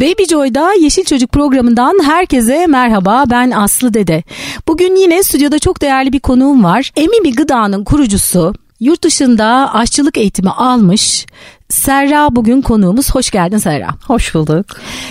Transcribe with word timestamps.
Baby 0.00 0.24
Joy'da 0.30 0.72
Yeşil 0.74 1.04
Çocuk 1.04 1.32
programından 1.32 1.98
herkese 2.02 2.66
merhaba 2.66 3.24
ben 3.30 3.50
Aslı 3.50 3.94
Dede. 3.94 4.22
Bugün 4.68 4.96
yine 4.96 5.22
stüdyoda 5.22 5.58
çok 5.58 5.82
değerli 5.82 6.12
bir 6.12 6.20
konuğum 6.20 6.64
var. 6.64 6.92
Emimi 6.96 7.32
Gıda'nın 7.32 7.84
kurucusu, 7.84 8.54
yurt 8.80 9.04
dışında 9.04 9.74
aşçılık 9.74 10.16
eğitimi 10.16 10.50
almış 10.50 11.26
Serra 11.68 12.36
bugün 12.36 12.62
konuğumuz. 12.62 13.14
Hoş 13.14 13.30
geldin 13.30 13.58
Serra. 13.58 13.88
Hoş 14.06 14.34
bulduk. 14.34 14.66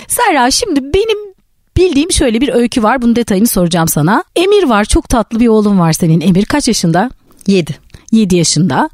Serra 0.08 0.50
şimdi 0.50 0.94
benim 0.94 1.18
bildiğim 1.76 2.12
şöyle 2.12 2.40
bir 2.40 2.48
öykü 2.48 2.82
var. 2.82 3.02
Bunun 3.02 3.16
detayını 3.16 3.46
soracağım 3.46 3.88
sana. 3.88 4.24
Emir 4.36 4.62
var 4.62 4.84
çok 4.84 5.08
tatlı 5.08 5.40
bir 5.40 5.48
oğlum 5.48 5.78
var 5.78 5.92
senin. 5.92 6.20
Emir 6.20 6.44
kaç 6.44 6.68
yaşında? 6.68 7.10
7. 7.46 7.74
7 8.12 8.36
yaşında. 8.36 8.90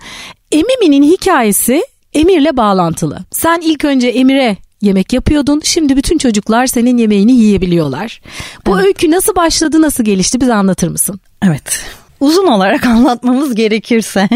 Emimi'nin 0.52 1.02
hikayesi 1.02 1.82
Emir'le 2.14 2.56
bağlantılı. 2.56 3.18
Sen 3.30 3.60
ilk 3.60 3.84
önce 3.84 4.08
Emir'e 4.08 4.65
yemek 4.80 5.12
yapıyordun. 5.12 5.60
Şimdi 5.64 5.96
bütün 5.96 6.18
çocuklar 6.18 6.66
senin 6.66 6.98
yemeğini 6.98 7.32
yiyebiliyorlar. 7.32 8.20
Bu 8.66 8.76
evet. 8.76 8.86
öykü 8.86 9.10
nasıl 9.10 9.34
başladı, 9.34 9.82
nasıl 9.82 10.04
gelişti 10.04 10.40
bize 10.40 10.54
anlatır 10.54 10.88
mısın? 10.88 11.20
Evet. 11.42 11.80
Uzun 12.20 12.46
olarak 12.46 12.86
anlatmamız 12.86 13.54
gerekirse 13.54 14.28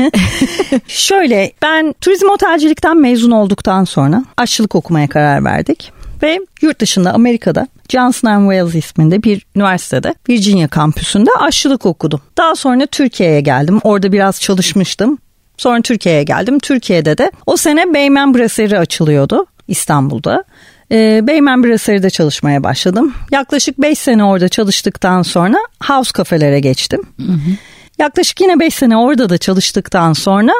şöyle 0.86 1.52
ben 1.62 1.94
turizm 2.00 2.28
otelcilikten 2.28 2.96
mezun 2.96 3.30
olduktan 3.30 3.84
sonra 3.84 4.24
aşçılık 4.36 4.74
okumaya 4.74 5.08
karar 5.08 5.44
verdik 5.44 5.92
ve 6.22 6.40
yurt 6.62 6.80
dışında 6.80 7.12
Amerika'da 7.12 7.68
Johnson 7.88 8.50
Wales 8.50 8.74
isminde 8.74 9.22
bir 9.22 9.46
üniversitede 9.56 10.14
Virginia 10.28 10.68
kampüsünde 10.68 11.30
aşçılık 11.40 11.86
okudum. 11.86 12.20
Daha 12.38 12.56
sonra 12.56 12.86
Türkiye'ye 12.86 13.40
geldim. 13.40 13.80
Orada 13.84 14.12
biraz 14.12 14.40
çalışmıştım. 14.40 15.18
Sonra 15.56 15.82
Türkiye'ye 15.82 16.22
geldim. 16.22 16.58
Türkiye'de 16.58 17.18
de 17.18 17.30
o 17.46 17.56
sene 17.56 17.94
Beymen 17.94 18.34
Brasserie 18.34 18.78
açılıyordu. 18.78 19.46
İstanbul'da. 19.70 20.44
E, 20.92 21.20
Beymen 21.26 21.64
Brasserie'de 21.64 22.10
çalışmaya 22.10 22.64
başladım. 22.64 23.14
Yaklaşık 23.30 23.78
5 23.78 23.98
sene 23.98 24.24
orada 24.24 24.48
çalıştıktan 24.48 25.22
sonra 25.22 25.56
house 25.84 26.12
kafelere 26.12 26.60
geçtim. 26.60 27.00
Hı 27.16 27.32
hı. 27.32 27.50
Yaklaşık 27.98 28.40
yine 28.40 28.60
5 28.60 28.74
sene 28.74 28.96
orada 28.96 29.28
da 29.28 29.38
çalıştıktan 29.38 30.12
sonra 30.12 30.52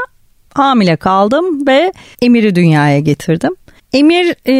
hamile 0.54 0.96
kaldım 0.96 1.66
ve 1.66 1.92
Emir'i 2.22 2.54
dünyaya 2.54 3.00
getirdim. 3.00 3.54
Emir 3.92 4.34
e, 4.48 4.56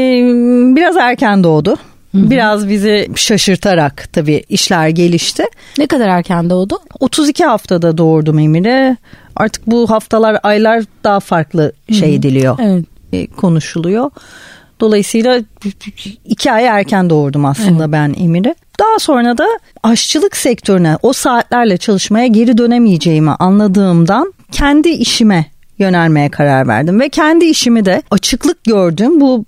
biraz 0.76 0.96
erken 0.96 1.44
doğdu. 1.44 1.76
Hı-hı. 2.12 2.30
Biraz 2.30 2.68
bizi 2.68 3.08
şaşırtarak 3.16 4.12
tabii 4.12 4.44
işler 4.48 4.88
gelişti. 4.88 5.44
Ne 5.78 5.86
kadar 5.86 6.08
erken 6.08 6.50
doğdu? 6.50 6.78
32 7.00 7.44
haftada 7.44 7.98
doğurdum 7.98 8.38
Emir'i. 8.38 8.96
Artık 9.36 9.66
bu 9.66 9.90
haftalar, 9.90 10.38
aylar 10.42 10.84
daha 11.04 11.20
farklı 11.20 11.72
şey 11.98 12.14
ediliyor. 12.14 12.58
Evet. 12.62 12.84
E, 13.12 13.26
konuşuluyor. 13.26 14.10
Dolayısıyla 14.80 15.40
iki 16.24 16.52
ay 16.52 16.64
erken 16.64 17.10
doğurdum 17.10 17.44
aslında 17.44 17.84
evet. 17.84 17.92
ben 17.92 18.14
Emir'i. 18.18 18.54
Daha 18.80 18.98
sonra 18.98 19.38
da 19.38 19.46
aşçılık 19.82 20.36
sektörüne 20.36 20.96
o 21.02 21.12
saatlerle 21.12 21.76
çalışmaya 21.76 22.26
geri 22.26 22.58
dönemeyeceğimi 22.58 23.30
anladığımdan 23.30 24.34
kendi 24.52 24.88
işime 24.88 25.46
yönelmeye 25.78 26.30
karar 26.30 26.68
verdim. 26.68 27.00
Ve 27.00 27.08
kendi 27.08 27.44
işimi 27.44 27.84
de 27.84 28.02
açıklık 28.10 28.64
gördüğüm 28.64 29.20
bu 29.20 29.44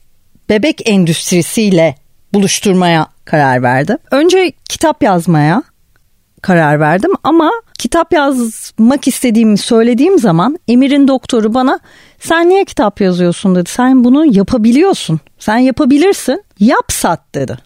bebek 0.48 0.90
endüstrisiyle 0.90 1.94
buluşturmaya 2.34 3.06
karar 3.24 3.62
verdim. 3.62 3.98
Önce 4.10 4.52
kitap 4.68 5.02
yazmaya 5.02 5.62
karar 6.42 6.80
verdim 6.80 7.10
ama 7.24 7.50
kitap 7.78 8.12
yazmak 8.12 9.08
istediğimi 9.08 9.58
söylediğim 9.58 10.18
zaman 10.18 10.58
Emir'in 10.68 11.08
doktoru 11.08 11.54
bana 11.54 11.80
sen 12.18 12.48
niye 12.48 12.64
kitap 12.64 13.00
yazıyorsun 13.00 13.54
dedi. 13.54 13.70
Sen 13.70 14.04
bunu 14.04 14.36
yapabiliyorsun. 14.36 15.20
Sen 15.38 15.58
yapabilirsin. 15.58 16.44
Yap 16.58 16.92
sat 16.92 17.20
dedi. 17.34 17.56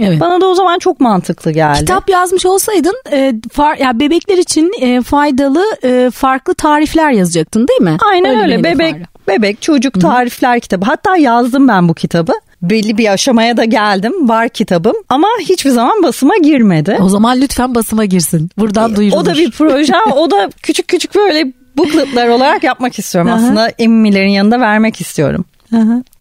Evet. 0.00 0.20
Bana 0.20 0.40
da 0.40 0.46
o 0.46 0.54
zaman 0.54 0.78
çok 0.78 1.00
mantıklı 1.00 1.50
geldi. 1.50 1.78
Kitap 1.78 2.10
yazmış 2.10 2.46
olsaydın 2.46 2.94
e, 3.12 3.34
far, 3.52 3.76
ya 3.76 4.00
bebekler 4.00 4.38
için 4.38 4.72
e, 4.80 5.02
faydalı 5.02 5.64
e, 5.84 6.10
farklı 6.14 6.54
tarifler 6.54 7.10
yazacaktın 7.10 7.68
değil 7.68 7.80
mi? 7.80 7.96
Aynen 8.12 8.30
öyle. 8.30 8.54
öyle. 8.54 8.64
Bebek 8.64 8.94
bebek 9.28 9.62
çocuk 9.62 10.00
tarifler 10.00 10.52
Hı-hı. 10.52 10.60
kitabı. 10.60 10.84
Hatta 10.84 11.16
yazdım 11.16 11.68
ben 11.68 11.88
bu 11.88 11.94
kitabı 11.94 12.32
belli 12.70 12.98
bir 12.98 13.12
aşamaya 13.12 13.56
da 13.56 13.64
geldim. 13.64 14.28
Var 14.28 14.48
kitabım 14.48 14.96
ama 15.08 15.28
hiçbir 15.40 15.70
zaman 15.70 16.02
basıma 16.02 16.34
girmedi. 16.36 16.98
O 17.00 17.08
zaman 17.08 17.40
lütfen 17.40 17.74
basıma 17.74 18.04
girsin. 18.04 18.50
Buradan 18.58 18.96
duyurulur. 18.96 19.20
O 19.22 19.26
da 19.26 19.34
bir 19.34 19.50
proje. 19.50 19.92
o 20.16 20.30
da 20.30 20.50
küçük 20.62 20.88
küçük 20.88 21.14
böyle 21.14 21.52
bookletlar 21.76 22.28
olarak 22.28 22.64
yapmak 22.64 22.98
istiyorum 22.98 23.30
aslında. 23.32 23.68
Emmilerin 23.68 24.28
yanında 24.28 24.60
vermek 24.60 25.00
istiyorum. 25.00 25.44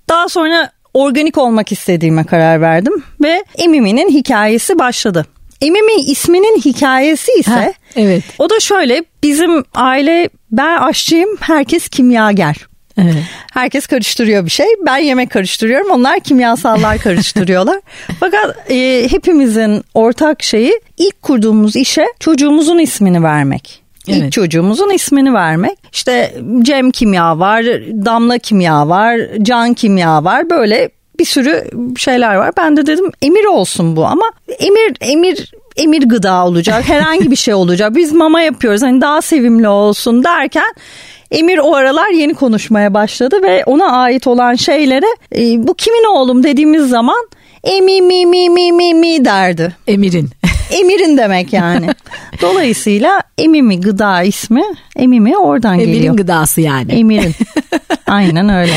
Daha 0.10 0.30
sonra 0.30 0.70
organik 0.94 1.38
olmak 1.38 1.72
istediğime 1.72 2.24
karar 2.24 2.62
verdim 2.62 3.04
ve 3.22 3.44
Emimi'nin 3.58 4.10
hikayesi 4.10 4.80
başladı. 4.80 5.26
Emimi 5.62 5.94
isminin 5.94 6.60
hikayesi 6.60 7.32
ise 7.40 7.52
ha, 7.52 7.74
evet. 7.96 8.24
o 8.40 8.50
da 8.50 8.60
şöyle 8.60 9.04
bizim 9.24 9.64
aile 9.76 10.30
ben 10.52 10.78
aşçıyım 10.78 11.30
herkes 11.40 11.90
kimyager. 11.90 12.56
Evet. 12.98 13.24
Herkes 13.54 13.88
karıştırıyor 13.88 14.46
bir 14.46 14.50
şey. 14.50 14.68
Ben 14.86 14.98
yemek 14.98 15.32
karıştırıyorum. 15.32 15.92
Onlar 15.92 16.20
kimyasallar 16.20 16.98
karıştırıyorlar. 17.04 17.80
Fakat 18.20 18.72
e, 18.72 19.08
hepimizin 19.12 19.84
ortak 19.94 20.44
şeyi 20.44 20.82
ilk 20.98 21.22
kurduğumuz 21.22 21.76
işe 21.76 22.06
çocuğumuzun 22.20 22.80
ismini 22.80 23.24
vermek. 23.24 23.84
Evet. 24.08 24.18
İlk 24.18 24.32
çocuğumuzun 24.32 24.90
ismini 24.90 25.34
vermek. 25.34 25.78
İşte 25.94 26.34
Cem 26.62 26.92
kimya 26.92 27.40
var, 27.40 27.64
Damla 28.06 28.38
kimya 28.38 28.90
var, 28.90 29.20
Can 29.42 29.74
kimya 29.74 30.24
var. 30.24 30.50
Böyle 30.50 30.90
bir 31.20 31.26
sürü 31.26 31.64
şeyler 31.98 32.36
var. 32.36 32.52
Ben 32.58 32.78
de 32.78 32.86
dedim 32.86 33.12
Emir 33.22 33.46
olsun 33.46 33.96
bu 33.96 34.06
ama 34.06 34.32
Emir 34.60 34.96
Emir 35.02 35.52
emir 35.76 36.04
gıda 36.04 36.46
olacak. 36.46 36.84
Herhangi 36.90 37.32
bir 37.32 37.36
şey 37.36 37.54
olacak. 37.54 37.96
Biz 37.96 38.14
mama 38.14 38.42
yapıyoruz. 38.42 38.82
Hani 38.82 39.02
daha 39.02 39.22
sevimli 39.22 39.68
olsun 39.68 40.24
derken 40.24 40.74
Emir 41.34 41.58
o 41.58 41.76
aralar 41.76 42.10
yeni 42.10 42.34
konuşmaya 42.34 42.94
başladı 42.94 43.44
ve 43.44 43.64
ona 43.66 43.92
ait 43.92 44.28
olan 44.28 44.56
şeylere 44.56 45.06
e, 45.36 45.68
bu 45.68 45.74
kimin 45.74 46.16
oğlum 46.16 46.44
dediğimiz 46.44 46.90
zaman 46.90 47.28
emi 47.64 48.02
mi 48.02 48.26
mi 48.26 48.50
mi 48.50 48.72
mi 48.72 48.94
mi 48.94 49.26
derdi. 49.26 49.76
Emir'in. 49.88 50.30
Emir'in 50.72 51.18
demek 51.18 51.54
yani. 51.54 51.88
Dolayısıyla 52.42 53.22
Emimi 53.38 53.82
gıda 53.82 54.24
ismi 54.24 54.64
Emimi 54.96 55.38
oradan 55.38 55.74
Emir'in 55.74 55.88
geliyor. 55.88 56.06
Emir'in 56.06 56.18
gıdası 56.18 56.62
yani. 56.62 56.92
Emir'in. 56.92 57.34
Aynen 58.08 58.50
öyle. 58.50 58.74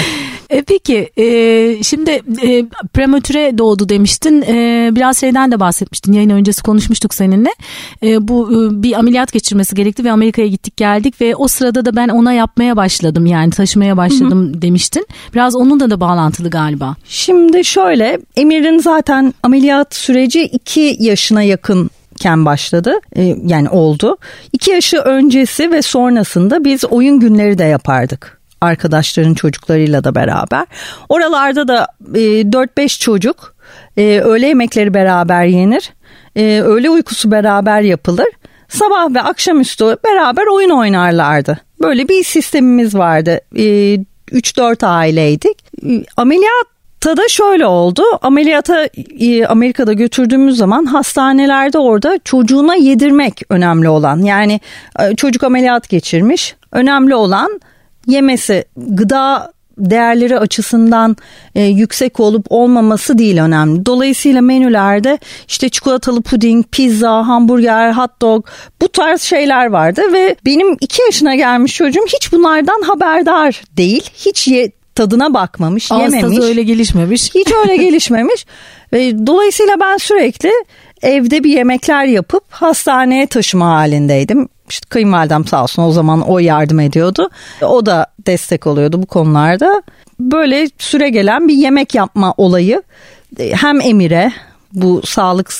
E, 0.50 0.62
peki 0.62 1.10
e, 1.18 1.82
şimdi 1.82 2.10
e, 2.42 2.66
prematüre 2.94 3.58
doğdu 3.58 3.88
demiştin. 3.88 4.42
E, 4.42 4.90
biraz 4.92 5.20
şeyden 5.20 5.52
de 5.52 5.60
bahsetmiştin. 5.60 6.12
Yayın 6.12 6.30
öncesi 6.30 6.62
konuşmuştuk 6.62 7.14
seninle. 7.14 7.50
E, 8.02 8.28
bu 8.28 8.50
e, 8.52 8.82
bir 8.82 8.98
ameliyat 8.98 9.32
geçirmesi 9.32 9.74
gerekti 9.74 10.04
ve 10.04 10.12
Amerika'ya 10.12 10.48
gittik 10.48 10.76
geldik 10.76 11.20
ve 11.20 11.36
o 11.36 11.48
sırada 11.48 11.84
da 11.84 11.96
ben 11.96 12.08
ona 12.08 12.32
yapmaya 12.32 12.76
başladım 12.76 13.26
yani 13.26 13.50
taşımaya 13.50 13.96
başladım 13.96 14.48
Hı-hı. 14.48 14.62
demiştin. 14.62 15.06
Biraz 15.34 15.56
onunla 15.56 15.90
da 15.90 16.00
bağlantılı 16.00 16.50
galiba. 16.50 16.96
Şimdi 17.04 17.64
şöyle 17.64 18.18
Emir'in 18.36 18.78
zaten 18.78 19.34
ameliyat 19.42 19.94
süreci 19.94 20.42
iki 20.42 20.96
yaşına 21.00 21.42
yakın 21.42 21.85
ken 22.16 22.44
başladı 22.44 22.94
e, 23.16 23.36
yani 23.46 23.68
oldu. 23.68 24.16
İki 24.52 24.70
yaşı 24.70 24.98
öncesi 24.98 25.70
ve 25.70 25.82
sonrasında 25.82 26.64
biz 26.64 26.84
oyun 26.84 27.20
günleri 27.20 27.58
de 27.58 27.64
yapardık 27.64 28.36
arkadaşların 28.60 29.34
çocuklarıyla 29.34 30.04
da 30.04 30.14
beraber. 30.14 30.66
Oralarda 31.08 31.68
da 31.68 31.86
e, 32.14 32.18
4-5 32.18 33.00
çocuk 33.00 33.54
e, 33.96 34.20
öğle 34.20 34.46
yemekleri 34.46 34.94
beraber 34.94 35.44
yenir. 35.44 35.92
E, 36.36 36.60
öğle 36.60 36.90
uykusu 36.90 37.30
beraber 37.30 37.80
yapılır. 37.80 38.26
Sabah 38.68 39.14
ve 39.14 39.22
akşamüstü 39.22 39.96
beraber 40.04 40.46
oyun 40.46 40.70
oynarlardı. 40.70 41.58
Böyle 41.82 42.08
bir 42.08 42.24
sistemimiz 42.24 42.94
vardı. 42.94 43.40
E, 43.56 43.62
3-4 44.32 44.86
aileydik. 44.86 45.64
Ameliyat 46.16 46.75
da 47.04 47.28
şöyle 47.28 47.66
oldu. 47.66 48.02
Ameliyata 48.22 48.88
e, 49.20 49.46
Amerika'da 49.46 49.92
götürdüğümüz 49.92 50.56
zaman 50.56 50.84
hastanelerde 50.84 51.78
orada 51.78 52.18
çocuğuna 52.24 52.74
yedirmek 52.74 53.42
önemli 53.50 53.88
olan. 53.88 54.22
Yani 54.22 54.60
e, 55.00 55.16
çocuk 55.16 55.44
ameliyat 55.44 55.88
geçirmiş. 55.88 56.56
Önemli 56.72 57.14
olan 57.14 57.60
yemesi 58.06 58.64
gıda 58.76 59.52
değerleri 59.78 60.38
açısından 60.38 61.16
e, 61.54 61.62
yüksek 61.62 62.20
olup 62.20 62.46
olmaması 62.50 63.18
değil 63.18 63.42
önemli. 63.42 63.86
Dolayısıyla 63.86 64.40
menülerde 64.40 65.18
işte 65.48 65.68
çikolatalı 65.68 66.22
puding, 66.22 66.66
pizza, 66.72 67.26
hamburger, 67.26 67.92
hot 67.92 68.22
dog 68.22 68.46
bu 68.82 68.88
tarz 68.88 69.22
şeyler 69.22 69.66
vardı 69.66 70.02
ve 70.12 70.36
benim 70.44 70.76
iki 70.80 71.02
yaşına 71.02 71.34
gelmiş 71.34 71.74
çocuğum 71.74 72.06
hiç 72.06 72.32
bunlardan 72.32 72.82
haberdar 72.82 73.62
değil. 73.76 74.10
Hiç 74.14 74.48
ye, 74.48 74.72
tadına 74.96 75.34
bakmamış, 75.34 75.92
Ağız 75.92 76.02
yememiş. 76.14 76.36
tadı 76.36 76.46
öyle 76.46 76.62
gelişmemiş. 76.62 77.30
Hiç 77.34 77.48
öyle 77.62 77.76
gelişmemiş. 77.76 78.46
Ve 78.92 79.26
dolayısıyla 79.26 79.80
ben 79.80 79.96
sürekli 79.96 80.50
evde 81.02 81.44
bir 81.44 81.50
yemekler 81.50 82.04
yapıp 82.04 82.44
hastaneye 82.50 83.26
taşıma 83.26 83.66
halindeydim 83.76 84.48
işte 84.68 84.86
kayınvalidem 84.88 85.44
sağ 85.46 85.62
olsun 85.62 85.82
o 85.82 85.92
zaman 85.92 86.20
o 86.20 86.38
yardım 86.38 86.80
ediyordu. 86.80 87.30
O 87.62 87.86
da 87.86 88.06
destek 88.26 88.66
oluyordu 88.66 89.02
bu 89.02 89.06
konularda. 89.06 89.82
Böyle 90.20 90.68
süre 90.78 91.08
gelen 91.08 91.48
bir 91.48 91.54
yemek 91.54 91.94
yapma 91.94 92.34
olayı 92.36 92.82
hem 93.38 93.80
Emir'e 93.80 94.32
bu 94.72 95.02
sağlık 95.06 95.52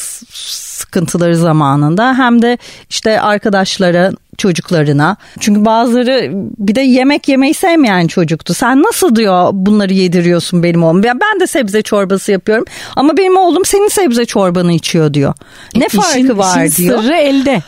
sıkıntıları 0.76 1.36
zamanında 1.36 2.18
hem 2.18 2.42
de 2.42 2.58
işte 2.90 3.20
arkadaşlara 3.20 4.12
çocuklarına. 4.38 5.16
Çünkü 5.40 5.64
bazıları 5.64 6.30
bir 6.58 6.74
de 6.74 6.80
yemek 6.80 7.28
yemeyi 7.28 7.54
sevmeyen 7.54 8.06
çocuktu. 8.06 8.54
Sen 8.54 8.82
nasıl 8.82 9.16
diyor 9.16 9.48
bunları 9.52 9.92
yediriyorsun 9.92 10.62
benim 10.62 10.84
oğlum? 10.84 11.04
Ya 11.04 11.14
ben 11.20 11.40
de 11.40 11.46
sebze 11.46 11.82
çorbası 11.82 12.32
yapıyorum 12.32 12.64
ama 12.96 13.16
benim 13.16 13.36
oğlum 13.36 13.64
senin 13.64 13.88
sebze 13.88 14.24
çorbanı 14.24 14.72
içiyor 14.72 15.14
diyor. 15.14 15.34
Ne 15.76 15.84
e, 15.84 15.88
farkı 15.88 16.18
işin, 16.18 16.38
var 16.38 16.64
işin 16.64 16.82
diyor. 16.82 17.02
sırrı 17.02 17.16
elde. 17.16 17.62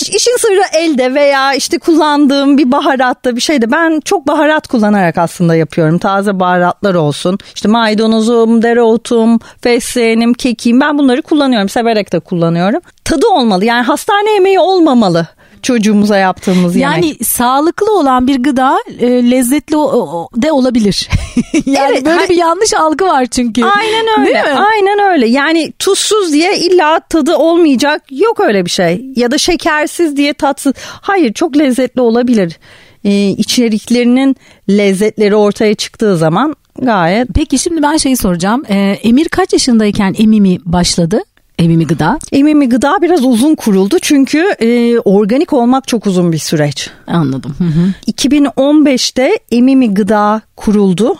İş, 0.00 0.08
işin 0.10 0.36
sırrı 0.36 0.62
elde 0.78 1.14
veya 1.14 1.54
işte 1.54 1.78
kullandığım 1.78 2.58
bir 2.58 2.72
baharatta 2.72 3.36
bir 3.36 3.40
şeyde. 3.40 3.72
Ben 3.72 4.00
çok 4.04 4.26
baharat 4.26 4.68
kullanarak 4.68 5.18
aslında 5.18 5.54
yapıyorum. 5.54 5.98
Taze 5.98 6.40
baharatlar 6.40 6.94
olsun. 6.94 7.38
İşte 7.54 7.68
maydanozum, 7.68 8.62
dereotum, 8.62 9.38
fesleğenim, 9.60 10.34
kekiğim 10.34 10.80
ben 10.80 10.98
bunları 10.98 11.22
kullanıyorum. 11.22 11.68
Severek 11.68 12.03
de 12.12 12.20
kullanıyorum. 12.20 12.80
Tadı 13.04 13.26
olmalı 13.26 13.64
yani 13.64 13.82
hastane 13.82 14.30
yemeği 14.30 14.60
olmamalı 14.60 15.26
çocuğumuza 15.64 16.16
yaptığımız 16.16 16.76
yani 16.76 16.94
yemek. 16.94 17.20
Yani 17.20 17.24
sağlıklı 17.24 17.98
olan 17.98 18.26
bir 18.26 18.42
gıda 18.42 18.78
e, 18.98 19.30
lezzetli 19.30 19.76
o, 19.76 19.82
o, 19.82 20.28
de 20.36 20.52
olabilir. 20.52 21.08
yani 21.66 21.92
Evet, 21.92 22.06
böyle 22.06 22.28
bir 22.28 22.36
yanlış 22.36 22.74
algı 22.74 23.04
var 23.04 23.26
çünkü. 23.26 23.64
Aynen 23.64 24.20
öyle. 24.20 24.42
Aynen 24.42 25.12
öyle. 25.12 25.26
Yani 25.26 25.72
tuzsuz 25.78 26.32
diye 26.32 26.58
illa 26.58 27.00
tadı 27.00 27.36
olmayacak. 27.36 28.02
Yok 28.10 28.40
öyle 28.40 28.64
bir 28.64 28.70
şey. 28.70 29.06
Ya 29.16 29.30
da 29.30 29.38
şekersiz 29.38 30.16
diye 30.16 30.34
tatsız. 30.34 30.72
Hayır 31.00 31.32
çok 31.32 31.58
lezzetli 31.58 32.00
olabilir. 32.00 32.58
Ee, 33.04 33.28
içeriklerinin 33.28 34.36
lezzetleri 34.68 35.36
ortaya 35.36 35.74
çıktığı 35.74 36.16
zaman 36.16 36.56
gayet 36.78 37.28
Peki 37.34 37.58
şimdi 37.58 37.82
ben 37.82 37.96
şeyi 37.96 38.16
soracağım. 38.16 38.64
E, 38.68 38.98
Emir 39.02 39.28
kaç 39.28 39.52
yaşındayken 39.52 40.14
Emimi 40.18 40.58
başladı? 40.64 41.20
Emimi 41.58 41.86
gıda. 41.86 42.18
Emimi 42.32 42.68
gıda 42.68 42.98
biraz 43.02 43.24
uzun 43.24 43.54
kuruldu 43.54 43.96
çünkü 44.02 44.38
e, 44.38 44.98
organik 44.98 45.52
olmak 45.52 45.88
çok 45.88 46.06
uzun 46.06 46.32
bir 46.32 46.38
süreç. 46.38 46.90
Anladım. 47.06 47.54
Hı 47.58 47.64
hı. 47.64 48.12
2015'te 48.12 49.38
Emimi 49.50 49.94
Gıda 49.94 50.42
kuruldu. 50.56 51.16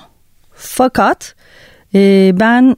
Fakat 0.55 1.35
e, 1.95 2.31
ben 2.41 2.77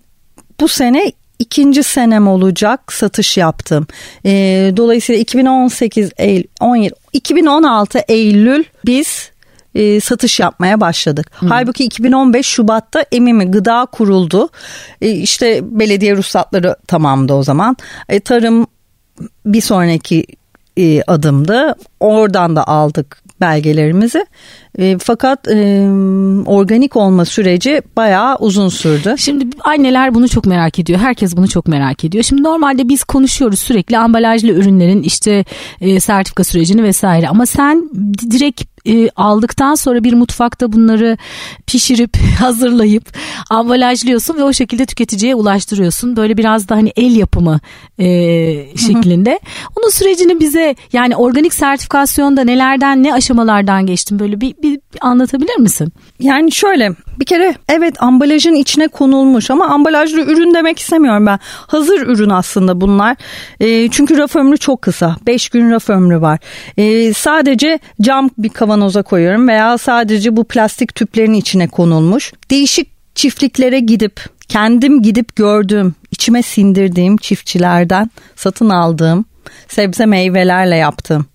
bu 0.60 0.68
sene 0.68 1.12
ikinci 1.38 1.82
senem 1.82 2.28
olacak 2.28 2.92
satış 2.92 3.36
yaptım. 3.36 3.86
E, 4.24 4.30
dolayısıyla 4.76 5.20
2018 5.20 6.10
Eylül 6.16 6.44
17 6.60 6.94
2016 7.12 7.98
Eylül 8.08 8.64
biz 8.86 9.30
e, 9.76 10.00
satış 10.00 10.40
yapmaya 10.40 10.80
başladık. 10.80 11.30
Halbuki 11.32 11.84
2015 11.84 12.46
Şubat'ta 12.46 13.04
Emimi 13.12 13.50
Gıda 13.50 13.86
kuruldu. 13.92 14.48
E, 15.02 15.10
işte 15.10 15.60
belediye 15.62 16.16
ruhsatları 16.16 16.76
tamamdı 16.86 17.32
o 17.34 17.42
zaman. 17.42 17.76
E, 18.08 18.20
tarım 18.20 18.66
bir 19.46 19.60
sonraki 19.60 20.26
e, 20.76 21.02
adımdı. 21.02 21.74
Oradan 22.00 22.56
da 22.56 22.68
aldık 22.68 23.22
belgelerimizi. 23.40 24.26
E, 24.78 24.98
fakat 24.98 25.48
e, 25.48 25.88
organik 26.46 26.96
olma 26.96 27.24
süreci 27.24 27.82
bayağı 27.96 28.36
uzun 28.36 28.68
sürdü. 28.68 29.14
Şimdi 29.18 29.46
anneler 29.64 30.14
bunu 30.14 30.28
çok 30.28 30.46
merak 30.46 30.78
ediyor. 30.78 30.98
Herkes 30.98 31.36
bunu 31.36 31.48
çok 31.48 31.68
merak 31.68 32.04
ediyor. 32.04 32.24
Şimdi 32.24 32.42
normalde 32.42 32.88
biz 32.88 33.04
konuşuyoruz 33.04 33.58
sürekli 33.58 33.98
ambalajlı 33.98 34.48
ürünlerin 34.48 35.02
işte 35.02 35.44
e, 35.80 36.00
sertifika 36.00 36.44
sürecini 36.44 36.82
vesaire. 36.82 37.28
Ama 37.28 37.46
sen 37.46 37.90
di- 37.94 38.30
direkt 38.30 38.75
e, 38.86 39.10
aldıktan 39.16 39.74
sonra 39.74 40.04
bir 40.04 40.12
mutfakta 40.12 40.72
bunları 40.72 41.16
pişirip 41.66 42.16
hazırlayıp 42.40 43.04
ambalajlıyorsun 43.50 44.36
ve 44.36 44.42
o 44.42 44.52
şekilde 44.52 44.86
tüketiciye 44.86 45.34
ulaştırıyorsun. 45.34 46.16
Böyle 46.16 46.36
biraz 46.36 46.68
da 46.68 46.76
hani 46.76 46.92
el 46.96 47.16
yapımı 47.16 47.60
e, 47.98 48.06
şeklinde. 48.76 49.40
Onun 49.76 49.90
sürecini 49.90 50.40
bize 50.40 50.74
yani 50.92 51.16
organik 51.16 51.54
sertifikasyonda 51.54 52.44
nelerden 52.44 53.02
ne 53.02 53.14
aşamalardan 53.14 53.86
geçtin 53.86 54.18
böyle 54.18 54.40
bir, 54.40 54.54
bir, 54.62 54.80
bir 54.94 54.98
anlatabilir 55.00 55.56
misin? 55.58 55.92
Yani 56.20 56.52
şöyle 56.52 56.90
bir 57.20 57.24
kere 57.24 57.54
evet 57.68 58.02
ambalajın 58.02 58.54
içine 58.54 58.88
konulmuş 58.88 59.50
ama 59.50 59.66
ambalajlı 59.66 60.20
ürün 60.20 60.54
demek 60.54 60.78
istemiyorum 60.78 61.26
ben. 61.26 61.38
Hazır 61.66 62.00
ürün 62.00 62.30
aslında 62.30 62.80
bunlar. 62.80 63.16
E, 63.60 63.90
çünkü 63.90 64.18
raf 64.18 64.36
ömrü 64.36 64.58
çok 64.58 64.82
kısa. 64.82 65.16
5 65.26 65.48
gün 65.48 65.70
raf 65.70 65.90
ömrü 65.90 66.20
var. 66.20 66.38
E, 66.76 67.12
sadece 67.12 67.78
cam 68.00 68.30
bir 68.38 68.48
kavanoza 68.76 69.02
koyuyorum 69.02 69.48
veya 69.48 69.78
sadece 69.78 70.36
bu 70.36 70.44
plastik 70.44 70.94
tüplerin 70.94 71.34
içine 71.34 71.68
konulmuş. 71.68 72.32
Değişik 72.50 72.88
çiftliklere 73.14 73.80
gidip 73.80 74.20
kendim 74.48 75.02
gidip 75.02 75.36
gördüğüm, 75.36 75.94
içime 76.10 76.42
sindirdiğim 76.42 77.16
çiftçilerden 77.16 78.10
satın 78.36 78.70
aldığım 78.70 79.24
sebze 79.68 80.06
meyvelerle 80.06 80.76
yaptığım. 80.76 81.26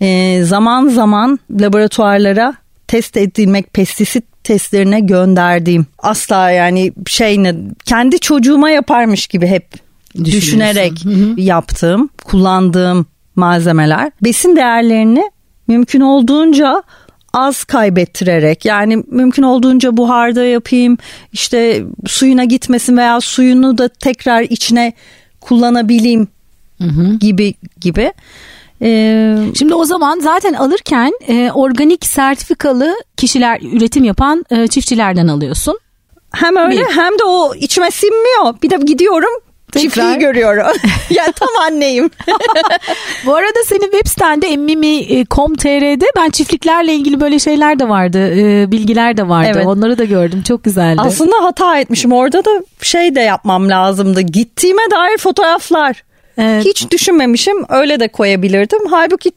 E, 0.00 0.40
zaman 0.42 0.88
zaman 0.88 1.38
laboratuvarlara 1.60 2.54
test 2.88 3.16
edilmek 3.16 3.72
pestisit 3.72 4.24
testlerine 4.44 5.00
gönderdiğim 5.00 5.86
asla 5.98 6.50
yani 6.50 6.92
şey 7.06 7.42
ne 7.42 7.54
kendi 7.84 8.18
çocuğuma 8.18 8.70
yaparmış 8.70 9.26
gibi 9.26 9.46
hep 9.46 9.66
düşünerek 10.24 11.04
Hı 11.04 11.08
hı. 11.08 11.40
yaptığım 11.40 12.08
kullandığım 12.24 13.06
malzemeler 13.36 14.12
besin 14.24 14.56
değerlerini 14.56 15.30
mümkün 15.68 16.00
olduğunca 16.00 16.82
az 17.32 17.64
kaybettirerek 17.64 18.64
yani 18.64 18.96
mümkün 19.10 19.42
olduğunca 19.42 19.96
buharda 19.96 20.44
yapayım 20.44 20.98
işte 21.32 21.84
suyuna 22.06 22.44
gitmesin 22.44 22.96
veya 22.96 23.20
suyunu 23.20 23.78
da 23.78 23.88
tekrar 23.88 24.42
içine 24.42 24.92
kullanabileyim 25.40 26.28
gibi 27.20 27.54
gibi. 27.80 28.12
Ee, 28.82 29.36
Şimdi 29.58 29.74
o 29.74 29.84
zaman 29.84 30.20
zaten 30.20 30.52
alırken 30.54 31.12
e, 31.28 31.50
organik 31.54 32.06
sertifikalı 32.06 32.94
kişiler 33.16 33.60
üretim 33.72 34.04
yapan 34.04 34.44
e, 34.50 34.68
çiftçilerden 34.68 35.28
alıyorsun. 35.28 35.78
hem 36.32 36.56
öyle 36.56 36.80
Bir- 36.80 36.84
hem 36.96 37.12
de 37.18 37.24
o 37.24 37.54
içime 37.54 37.90
sinmiyor. 37.90 38.54
Bir 38.62 38.70
de 38.70 38.76
gidiyorum 38.76 39.40
Tekrar. 39.76 39.90
çiftliği 39.90 40.18
görüyorum. 40.18 40.66
yani 41.10 41.32
tam 41.32 41.48
anneyim. 41.66 42.10
Bu 43.26 43.34
arada 43.34 43.58
senin 43.66 43.90
web 43.90 44.06
sitende 44.06 44.46
emmimi.com.tr'de 44.46 46.06
ben 46.16 46.30
çiftliklerle 46.30 46.94
ilgili 46.94 47.20
böyle 47.20 47.38
şeyler 47.38 47.78
de 47.78 47.88
vardı, 47.88 48.18
e, 48.18 48.70
bilgiler 48.72 49.16
de 49.16 49.28
vardı. 49.28 49.52
Evet. 49.54 49.66
Onları 49.66 49.98
da 49.98 50.04
gördüm. 50.04 50.42
Çok 50.42 50.64
güzeldi. 50.64 51.00
Aslında 51.04 51.36
hata 51.42 51.78
etmişim. 51.78 52.12
Orada 52.12 52.44
da 52.44 52.50
şey 52.82 53.14
de 53.14 53.20
yapmam 53.20 53.68
lazımdı. 53.68 54.20
Gittiğime 54.20 54.82
dair 54.90 55.18
fotoğraflar. 55.18 56.02
Evet. 56.38 56.64
Hiç 56.64 56.90
düşünmemişim. 56.90 57.56
Öyle 57.68 58.00
de 58.00 58.08
koyabilirdim. 58.08 58.78
Halbuki 58.90 59.32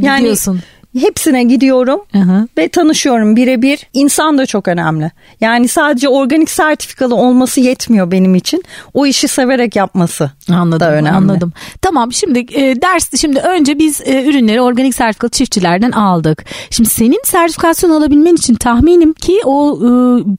yani 0.00 0.18
Gidiyorsun. 0.18 0.60
Hepsine 1.00 1.44
gidiyorum 1.44 2.00
hı. 2.12 2.48
ve 2.58 2.68
tanışıyorum 2.68 3.36
birebir. 3.36 3.86
İnsan 3.92 4.38
da 4.38 4.46
çok 4.46 4.68
önemli. 4.68 5.10
Yani 5.40 5.68
sadece 5.68 6.08
organik 6.08 6.50
sertifikalı 6.50 7.14
olması 7.14 7.60
yetmiyor 7.60 8.10
benim 8.10 8.34
için. 8.34 8.64
O 8.94 9.06
işi 9.06 9.28
severek 9.28 9.76
yapması 9.76 10.30
Anladım. 10.48 10.80
da 10.80 10.92
önemli. 10.92 11.10
Anladım. 11.10 11.52
Tamam 11.82 12.12
şimdi 12.12 12.38
e, 12.38 12.82
ders 12.82 13.20
şimdi 13.20 13.38
önce 13.38 13.78
biz 13.78 14.00
e, 14.04 14.24
ürünleri 14.24 14.60
organik 14.60 14.94
sertifikalı 14.94 15.30
çiftçilerden 15.30 15.90
aldık. 15.90 16.44
Şimdi 16.70 16.88
senin 16.88 17.20
sertifikasyon 17.24 17.90
alabilmen 17.90 18.34
için 18.34 18.54
tahminim 18.54 19.12
ki 19.12 19.40
o 19.44 19.78
e, 19.78 19.90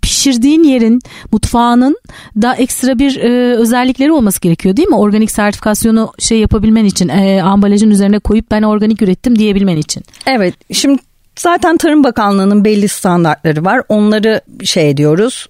pişirdiğin 0.02 0.64
yerin 0.64 1.02
mutfağının 1.32 1.98
da 2.42 2.56
ekstra 2.56 3.00
bir 3.00 3.18
e, 3.18 3.56
özellikleri 3.56 4.12
olması 4.12 4.42
gerekiyor 4.42 4.78
değil 4.78 4.88
mi? 4.88 4.96
Organik 4.96 5.32
sertifikasyonu 5.32 6.14
şey 6.20 6.40
yapabilmen 6.40 6.86
için 6.86 7.10
e, 7.10 7.42
ambalajın 7.42 7.92
üzerine 7.92 8.20
koyup 8.20 8.52
ben 8.52 8.64
organik 8.64 9.02
ürettim 9.02 9.40
diyebilmen 9.40 9.78
için. 9.78 10.04
Evet 10.28 10.43
şimdi 10.74 11.02
zaten 11.40 11.78
Tarım 11.78 12.04
Bakanlığı'nın 12.04 12.66
belli 12.66 12.88
standartları 12.88 13.66
var. 13.66 13.82
Onları 13.90 14.42
şey 14.64 14.90
ediyoruz. 14.90 15.48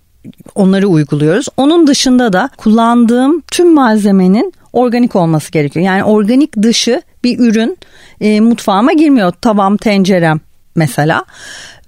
Onları 0.56 0.88
uyguluyoruz. 0.88 1.48
Onun 1.58 1.88
dışında 1.88 2.34
da 2.34 2.50
kullandığım 2.58 3.42
tüm 3.52 3.74
malzemenin 3.74 4.54
organik 4.74 5.16
olması 5.16 5.52
gerekiyor. 5.52 5.86
Yani 5.86 6.04
organik 6.04 6.62
dışı 6.62 7.02
bir 7.24 7.40
ürün 7.40 7.78
e, 8.22 8.40
mutfağıma 8.40 8.94
girmiyor. 8.94 9.32
Tavam, 9.32 9.78
tencerem 9.78 10.40
mesela. 10.76 11.26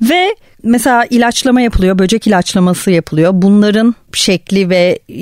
Ve 0.02 0.36
mesela 0.64 1.06
ilaçlama 1.10 1.62
yapılıyor, 1.62 2.00
böcek 2.00 2.28
ilaçlaması 2.28 2.92
yapılıyor. 2.92 3.32
Bunların 3.34 3.96
şekli 4.14 4.70
ve 4.70 5.00
e, 5.10 5.16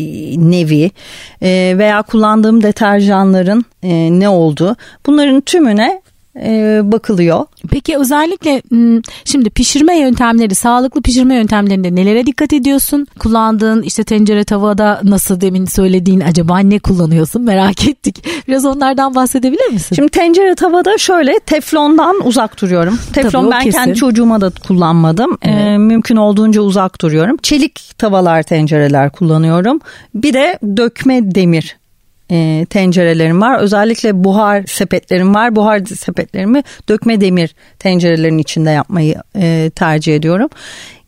nevi 0.52 0.92
e, 1.42 1.76
veya 1.78 2.02
kullandığım 2.02 2.64
deterjanların 2.64 3.66
e, 3.84 4.20
ne 4.20 4.30
olduğu 4.30 4.76
bunların 5.06 5.42
tümüne 5.42 6.02
e, 6.42 6.82
bakılıyor. 6.84 7.46
Peki 7.72 7.98
özellikle 7.98 8.62
şimdi 9.26 9.50
pişirme 9.50 10.00
yöntemleri, 10.00 10.56
sağlıklı 10.56 11.02
pişirme 11.02 11.36
yöntemlerinde 11.36 11.96
nelere 11.96 12.26
dikkat 12.26 12.54
ediyorsun? 12.54 13.08
Kullandığın 13.20 13.82
işte 13.82 14.04
tencere 14.04 14.44
tavada 14.44 15.02
nasıl 15.04 15.42
demin 15.42 15.66
söylediğin 15.66 16.20
acaba 16.20 16.60
ne 16.60 16.80
kullanıyorsun 16.80 17.42
merak 17.42 17.88
ettik. 17.88 18.26
Biraz 18.48 18.66
onlardan 18.66 19.16
bahsedebilir 19.16 19.74
misin? 19.74 19.96
Şimdi 19.96 20.10
tencere 20.10 20.56
tavada 20.56 20.98
şöyle 20.98 21.40
teflondan 21.40 22.16
uzak 22.28 22.62
duruyorum. 22.62 23.00
Teflon 23.14 23.52
ben 23.52 23.64
kesin. 23.64 23.78
kendi 23.78 23.96
çocuğuma 23.96 24.42
da 24.42 24.52
kullanmadım. 24.68 25.38
Evet. 25.42 25.58
Ee, 25.58 25.78
mümkün 25.78 26.16
olduğunca 26.16 26.62
uzak 26.62 27.02
duruyorum. 27.02 27.38
Çelik 27.38 27.92
tavalar 27.98 28.44
tencereler 28.44 29.10
kullanıyorum. 29.12 29.80
Bir 30.16 30.34
de 30.34 30.60
dökme 30.78 31.36
demir 31.36 31.78
e, 32.32 32.66
tencerelerim 32.70 33.42
var. 33.42 33.60
Özellikle 33.60 34.24
buhar 34.24 34.64
sepetlerim 34.64 35.36
var. 35.36 35.56
Buhar 35.56 35.86
sepetlerimi 35.86 36.64
dökme 36.90 37.22
demir 37.22 37.56
tencerelerin 37.80 38.38
içinde 38.38 38.70
yapmayı 38.70 39.16
e, 39.36 39.72
tercih 39.76 40.16
ediyorum. 40.16 40.50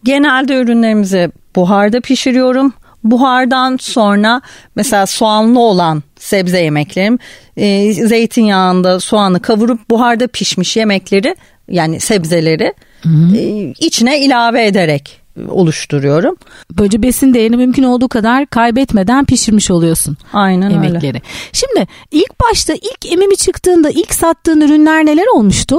Genelde 0.03 0.55
ürünlerimizi 0.55 1.31
buharda 1.55 2.01
pişiriyorum. 2.01 2.73
Buhardan 3.03 3.77
sonra 3.81 4.41
mesela 4.75 5.05
soğanlı 5.05 5.59
olan 5.59 6.03
sebze 6.19 6.59
yemeklerim 6.59 7.19
e, 7.57 7.93
zeytinyağında 7.93 8.99
soğanı 8.99 9.41
kavurup 9.41 9.89
buharda 9.89 10.27
pişmiş 10.27 10.77
yemekleri 10.77 11.35
yani 11.67 11.99
sebzeleri 11.99 12.73
hı 13.03 13.09
hı. 13.09 13.37
E, 13.37 13.73
içine 13.79 14.19
ilave 14.19 14.65
ederek 14.65 15.24
oluşturuyorum. 15.47 16.35
Böylece 16.71 17.01
besin 17.01 17.33
değerini 17.33 17.57
mümkün 17.57 17.83
olduğu 17.83 18.07
kadar 18.07 18.45
kaybetmeden 18.45 19.25
pişirmiş 19.25 19.71
oluyorsun. 19.71 20.17
Aynen 20.33 20.71
emekleri. 20.71 21.07
öyle. 21.07 21.21
Şimdi 21.53 21.87
ilk 22.11 22.41
başta 22.49 22.73
ilk 22.73 23.11
emimi 23.11 23.35
çıktığında 23.37 23.89
ilk 23.89 24.13
sattığın 24.13 24.61
ürünler 24.61 25.05
neler 25.05 25.25
olmuştu? 25.35 25.77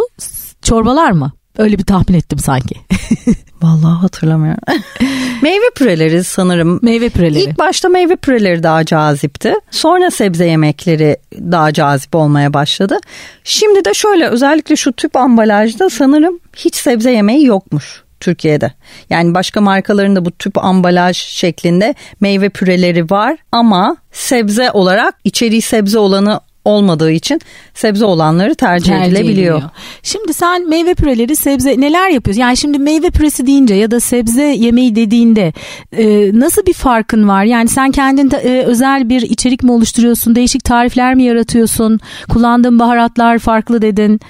Çorbalar 0.63 1.11
mı? 1.11 1.33
Öyle 1.59 1.79
bir 1.79 1.85
tahmin 1.85 2.19
ettim 2.19 2.39
sanki. 2.39 2.75
Vallahi 3.63 4.01
hatırlamıyorum. 4.01 4.61
meyve 5.43 5.71
püreleri 5.77 6.25
sanırım. 6.25 6.79
Meyve 6.83 7.09
püreleri. 7.09 7.43
İlk 7.43 7.59
başta 7.59 7.89
meyve 7.89 8.17
püreleri 8.17 8.63
daha 8.63 8.85
cazipti. 8.85 9.55
Sonra 9.71 10.11
sebze 10.11 10.47
yemekleri 10.47 11.17
daha 11.35 11.73
cazip 11.73 12.15
olmaya 12.15 12.55
başladı. 12.55 12.99
Şimdi 13.45 13.85
de 13.85 13.95
şöyle 13.95 14.29
özellikle 14.29 14.77
şu 14.77 14.93
tüp 14.93 15.17
ambalajda 15.17 15.91
sanırım 15.91 16.41
hiç 16.57 16.75
sebze 16.77 17.11
yemeği 17.11 17.47
yokmuş. 17.47 18.06
Türkiye'de. 18.21 18.73
Yani 19.11 19.35
başka 19.35 19.61
markalarında 19.61 20.25
bu 20.25 20.31
tüp 20.31 20.65
ambalaj 20.65 21.17
şeklinde 21.17 21.95
meyve 22.21 22.49
püreleri 22.49 23.11
var 23.11 23.37
ama 23.53 23.97
sebze 24.13 24.71
olarak 24.71 25.15
içeriği 25.25 25.63
sebze 25.63 25.99
olanı 25.99 26.41
olmadığı 26.67 27.11
için 27.11 27.41
sebze 27.75 28.05
olanları 28.05 28.55
tercih, 28.55 28.93
tercih 28.93 29.07
edilebiliyor. 29.07 29.55
Ediliyor. 29.55 29.71
Şimdi 30.03 30.33
sen 30.33 30.69
meyve 30.69 30.95
püreleri 30.95 31.37
sebze 31.37 31.81
neler 31.81 32.11
yapıyorsun? 32.11 32.43
Yani 32.43 32.57
şimdi 32.57 32.79
meyve 32.79 33.11
püresi 33.11 33.47
deyince 33.47 33.75
ya 33.75 33.91
da 33.91 34.01
sebze 34.01 34.43
yemeği 34.43 34.97
dediğinde 34.97 35.53
e, 35.93 36.31
nasıl 36.41 36.67
bir 36.67 36.73
farkın 36.73 37.29
var? 37.29 37.45
Yani 37.45 37.69
sen 37.69 37.91
kendin 37.91 38.31
e, 38.31 38.63
özel 38.63 39.09
bir 39.09 39.23
içerik 39.23 39.63
mi 39.63 39.73
oluşturuyorsun? 39.73 40.35
Değişik 40.35 40.65
tarifler 40.65 41.15
mi 41.15 41.23
yaratıyorsun? 41.23 42.01
Kullandığın 42.29 42.79
baharatlar 42.79 43.39
farklı 43.39 43.83
dedin. 43.83 44.21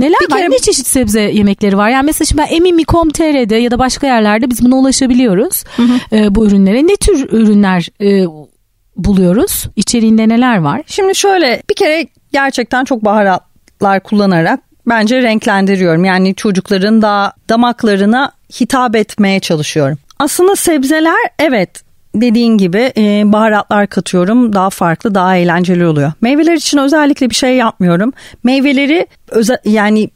Neler 0.00 0.18
bir 0.20 0.32
var? 0.32 0.38
Kere... 0.38 0.50
Ne 0.50 0.58
çeşit 0.58 0.86
sebze 0.86 1.20
yemekleri 1.20 1.76
var? 1.76 1.90
Yani 1.90 2.06
mesela 2.06 2.26
şimdi 2.26 2.42
ben 2.42 2.56
emimi.com.tr'de 2.56 3.56
ya 3.56 3.70
da 3.70 3.78
başka 3.78 4.06
yerlerde 4.06 4.50
biz 4.50 4.64
buna 4.64 4.76
ulaşabiliyoruz. 4.76 5.64
Hı 5.76 5.82
hı. 5.82 6.16
E, 6.16 6.34
bu 6.34 6.46
ürünlere. 6.46 6.86
Ne 6.86 6.96
tür 6.96 7.28
ürünler 7.32 7.88
e, 8.00 8.26
buluyoruz? 8.96 9.66
İçeriğinde 9.76 10.28
neler 10.28 10.58
var? 10.58 10.82
Şimdi 10.86 11.14
şöyle 11.14 11.62
bir 11.70 11.74
kere 11.74 12.06
gerçekten 12.32 12.84
çok 12.84 13.04
baharatlar 13.04 14.00
kullanarak 14.00 14.60
bence 14.86 15.22
renklendiriyorum. 15.22 16.04
Yani 16.04 16.34
çocukların 16.34 17.02
da 17.02 17.32
damaklarına 17.48 18.32
hitap 18.60 18.96
etmeye 18.96 19.40
çalışıyorum. 19.40 19.98
Aslında 20.18 20.56
sebzeler 20.56 21.20
evet 21.38 21.89
dediğin 22.14 22.58
gibi 22.58 22.92
e, 22.96 23.32
baharatlar 23.32 23.86
katıyorum. 23.86 24.52
Daha 24.52 24.70
farklı, 24.70 25.14
daha 25.14 25.36
eğlenceli 25.36 25.86
oluyor. 25.86 26.12
Meyveler 26.20 26.54
için 26.54 26.78
özellikle 26.78 27.30
bir 27.30 27.34
şey 27.34 27.56
yapmıyorum. 27.56 28.12
Meyveleri 28.44 29.06
özel, 29.28 29.58
yani 29.64 30.10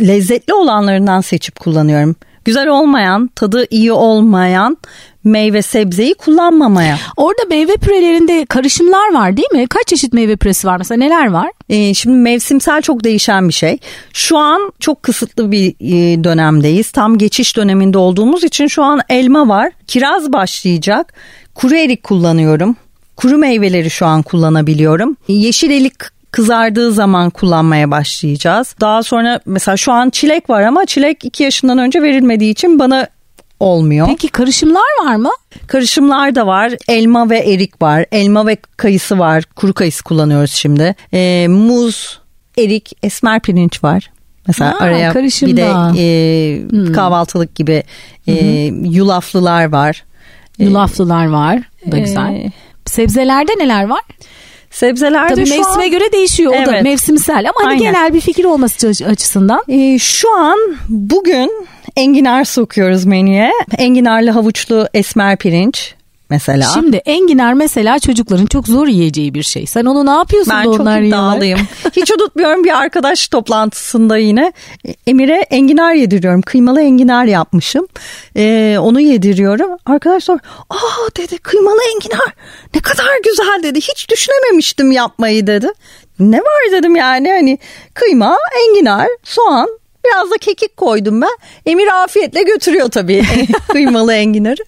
lezzetli 0.00 0.54
olanlarından 0.54 1.20
seçip 1.20 1.60
kullanıyorum. 1.60 2.16
Güzel 2.44 2.68
olmayan, 2.68 3.30
tadı 3.34 3.66
iyi 3.70 3.92
olmayan 3.92 4.76
meyve 5.24 5.62
sebzeyi 5.62 6.14
kullanmamaya. 6.14 6.98
Orada 7.16 7.42
meyve 7.48 7.76
pürelerinde 7.76 8.46
karışımlar 8.46 9.12
var 9.12 9.36
değil 9.36 9.52
mi? 9.52 9.66
Kaç 9.66 9.86
çeşit 9.86 10.12
meyve 10.12 10.36
püresi 10.36 10.66
var 10.66 10.76
mesela 10.76 10.98
neler 10.98 11.30
var? 11.30 11.50
Ee, 11.68 11.94
şimdi 11.94 12.16
mevsimsel 12.16 12.82
çok 12.82 13.04
değişen 13.04 13.48
bir 13.48 13.54
şey. 13.54 13.78
Şu 14.12 14.38
an 14.38 14.72
çok 14.80 15.02
kısıtlı 15.02 15.52
bir 15.52 15.74
e, 15.80 16.24
dönemdeyiz. 16.24 16.90
Tam 16.90 17.18
geçiş 17.18 17.56
döneminde 17.56 17.98
olduğumuz 17.98 18.44
için 18.44 18.66
şu 18.66 18.82
an 18.82 19.00
elma 19.08 19.48
var. 19.48 19.72
Kiraz 19.86 20.32
başlayacak. 20.32 21.12
Kuru 21.54 21.76
erik 21.76 22.02
kullanıyorum. 22.02 22.76
Kuru 23.16 23.38
meyveleri 23.38 23.90
şu 23.90 24.06
an 24.06 24.22
kullanabiliyorum. 24.22 25.16
Yeşil 25.28 25.70
erik 25.70 25.94
kızardığı 26.32 26.92
zaman 26.92 27.30
kullanmaya 27.30 27.90
başlayacağız. 27.90 28.74
Daha 28.80 29.02
sonra 29.02 29.40
mesela 29.46 29.76
şu 29.76 29.92
an 29.92 30.10
çilek 30.10 30.50
var 30.50 30.62
ama 30.62 30.86
çilek 30.86 31.24
2 31.24 31.42
yaşından 31.42 31.78
önce 31.78 32.02
verilmediği 32.02 32.50
için 32.50 32.78
bana 32.78 33.08
olmuyor. 33.60 34.06
Peki 34.06 34.28
karışımlar 34.28 35.04
var 35.04 35.16
mı? 35.16 35.30
Karışımlar 35.66 36.34
da 36.34 36.46
var. 36.46 36.72
Elma 36.88 37.30
ve 37.30 37.38
erik 37.38 37.82
var. 37.82 38.06
Elma 38.12 38.46
ve 38.46 38.56
kayısı 38.76 39.18
var. 39.18 39.44
Kuru 39.44 39.74
kayısı 39.74 40.04
kullanıyoruz 40.04 40.50
şimdi. 40.50 40.94
Ee, 41.12 41.46
muz, 41.48 42.20
erik, 42.58 42.92
esmer 43.02 43.40
pirinç 43.40 43.84
var. 43.84 44.10
Mesela 44.46 44.72
ha, 44.72 44.84
araya 44.84 45.12
karışımda. 45.12 45.52
bir 45.52 45.56
de 45.56 46.00
e, 46.00 46.62
hmm. 46.70 46.92
kahvaltılık 46.92 47.54
gibi 47.54 47.82
e, 48.26 48.32
yulaflılar 48.84 49.72
var. 49.72 50.04
Yulaflılar 50.58 51.26
var. 51.26 51.62
Da 51.90 51.98
güzel. 51.98 52.34
Ee, 52.34 52.52
Sebzelerde 52.84 53.52
neler 53.58 53.84
var? 53.84 54.00
Sebzelerde 54.70 55.34
Tabii 55.34 55.46
şu 55.46 55.56
mevsime 55.56 55.84
an, 55.84 55.90
göre 55.90 56.12
değişiyor 56.12 56.52
evet, 56.56 56.68
o 56.68 56.72
da 56.72 56.82
mevsimsel 56.82 57.50
ama 57.56 57.70
hani 57.70 57.78
genel 57.78 58.14
bir 58.14 58.20
fikir 58.20 58.44
olması 58.44 58.88
açısından. 59.06 59.62
Ee, 59.68 59.98
şu 59.98 60.38
an 60.38 60.58
bugün 60.88 61.66
enginar 61.96 62.44
sokuyoruz 62.44 63.04
menüye. 63.04 63.52
Enginarlı 63.78 64.30
havuçlu 64.30 64.88
esmer 64.94 65.36
pirinç 65.36 65.94
mesela. 66.30 66.70
Şimdi 66.74 66.96
enginar 66.96 67.52
mesela 67.52 67.98
çocukların 67.98 68.46
çok 68.46 68.68
zor 68.68 68.86
yiyeceği 68.86 69.34
bir 69.34 69.42
şey. 69.42 69.66
Sen 69.66 69.84
onu 69.84 70.06
ne 70.06 70.10
yapıyorsun 70.10 70.52
ben 70.52 70.64
da 70.64 70.70
onlar 70.70 70.96
Ben 70.96 71.00
çok 71.00 71.08
iddialıyım. 71.08 71.58
Hiç 71.96 72.10
unutmuyorum 72.10 72.64
bir 72.64 72.78
arkadaş 72.78 73.28
toplantısında 73.28 74.16
yine 74.16 74.52
Emir'e 75.06 75.36
enginar 75.50 75.94
yediriyorum. 75.94 76.42
Kıymalı 76.42 76.80
enginar 76.80 77.24
yapmışım. 77.24 77.86
Ee, 78.36 78.76
onu 78.80 79.00
yediriyorum. 79.00 79.70
Arkadaşlar 79.86 80.38
aa 80.70 81.16
dedi 81.16 81.38
kıymalı 81.38 81.80
enginar 81.94 82.34
ne 82.74 82.80
kadar 82.80 83.22
güzel 83.24 83.62
dedi. 83.62 83.80
Hiç 83.80 84.10
düşünememiştim 84.10 84.92
yapmayı 84.92 85.46
dedi. 85.46 85.68
Ne 86.18 86.38
var 86.38 86.72
dedim 86.72 86.96
yani 86.96 87.30
hani 87.30 87.58
kıyma, 87.94 88.38
enginar, 88.68 89.08
soğan, 89.24 89.68
Biraz 90.04 90.30
da 90.30 90.38
kekik 90.38 90.76
koydum 90.76 91.20
ben. 91.20 91.36
Emir 91.66 92.02
afiyetle 92.02 92.42
götürüyor 92.42 92.88
tabii 92.88 93.24
kıymalı 93.68 94.14
enginarı. 94.14 94.62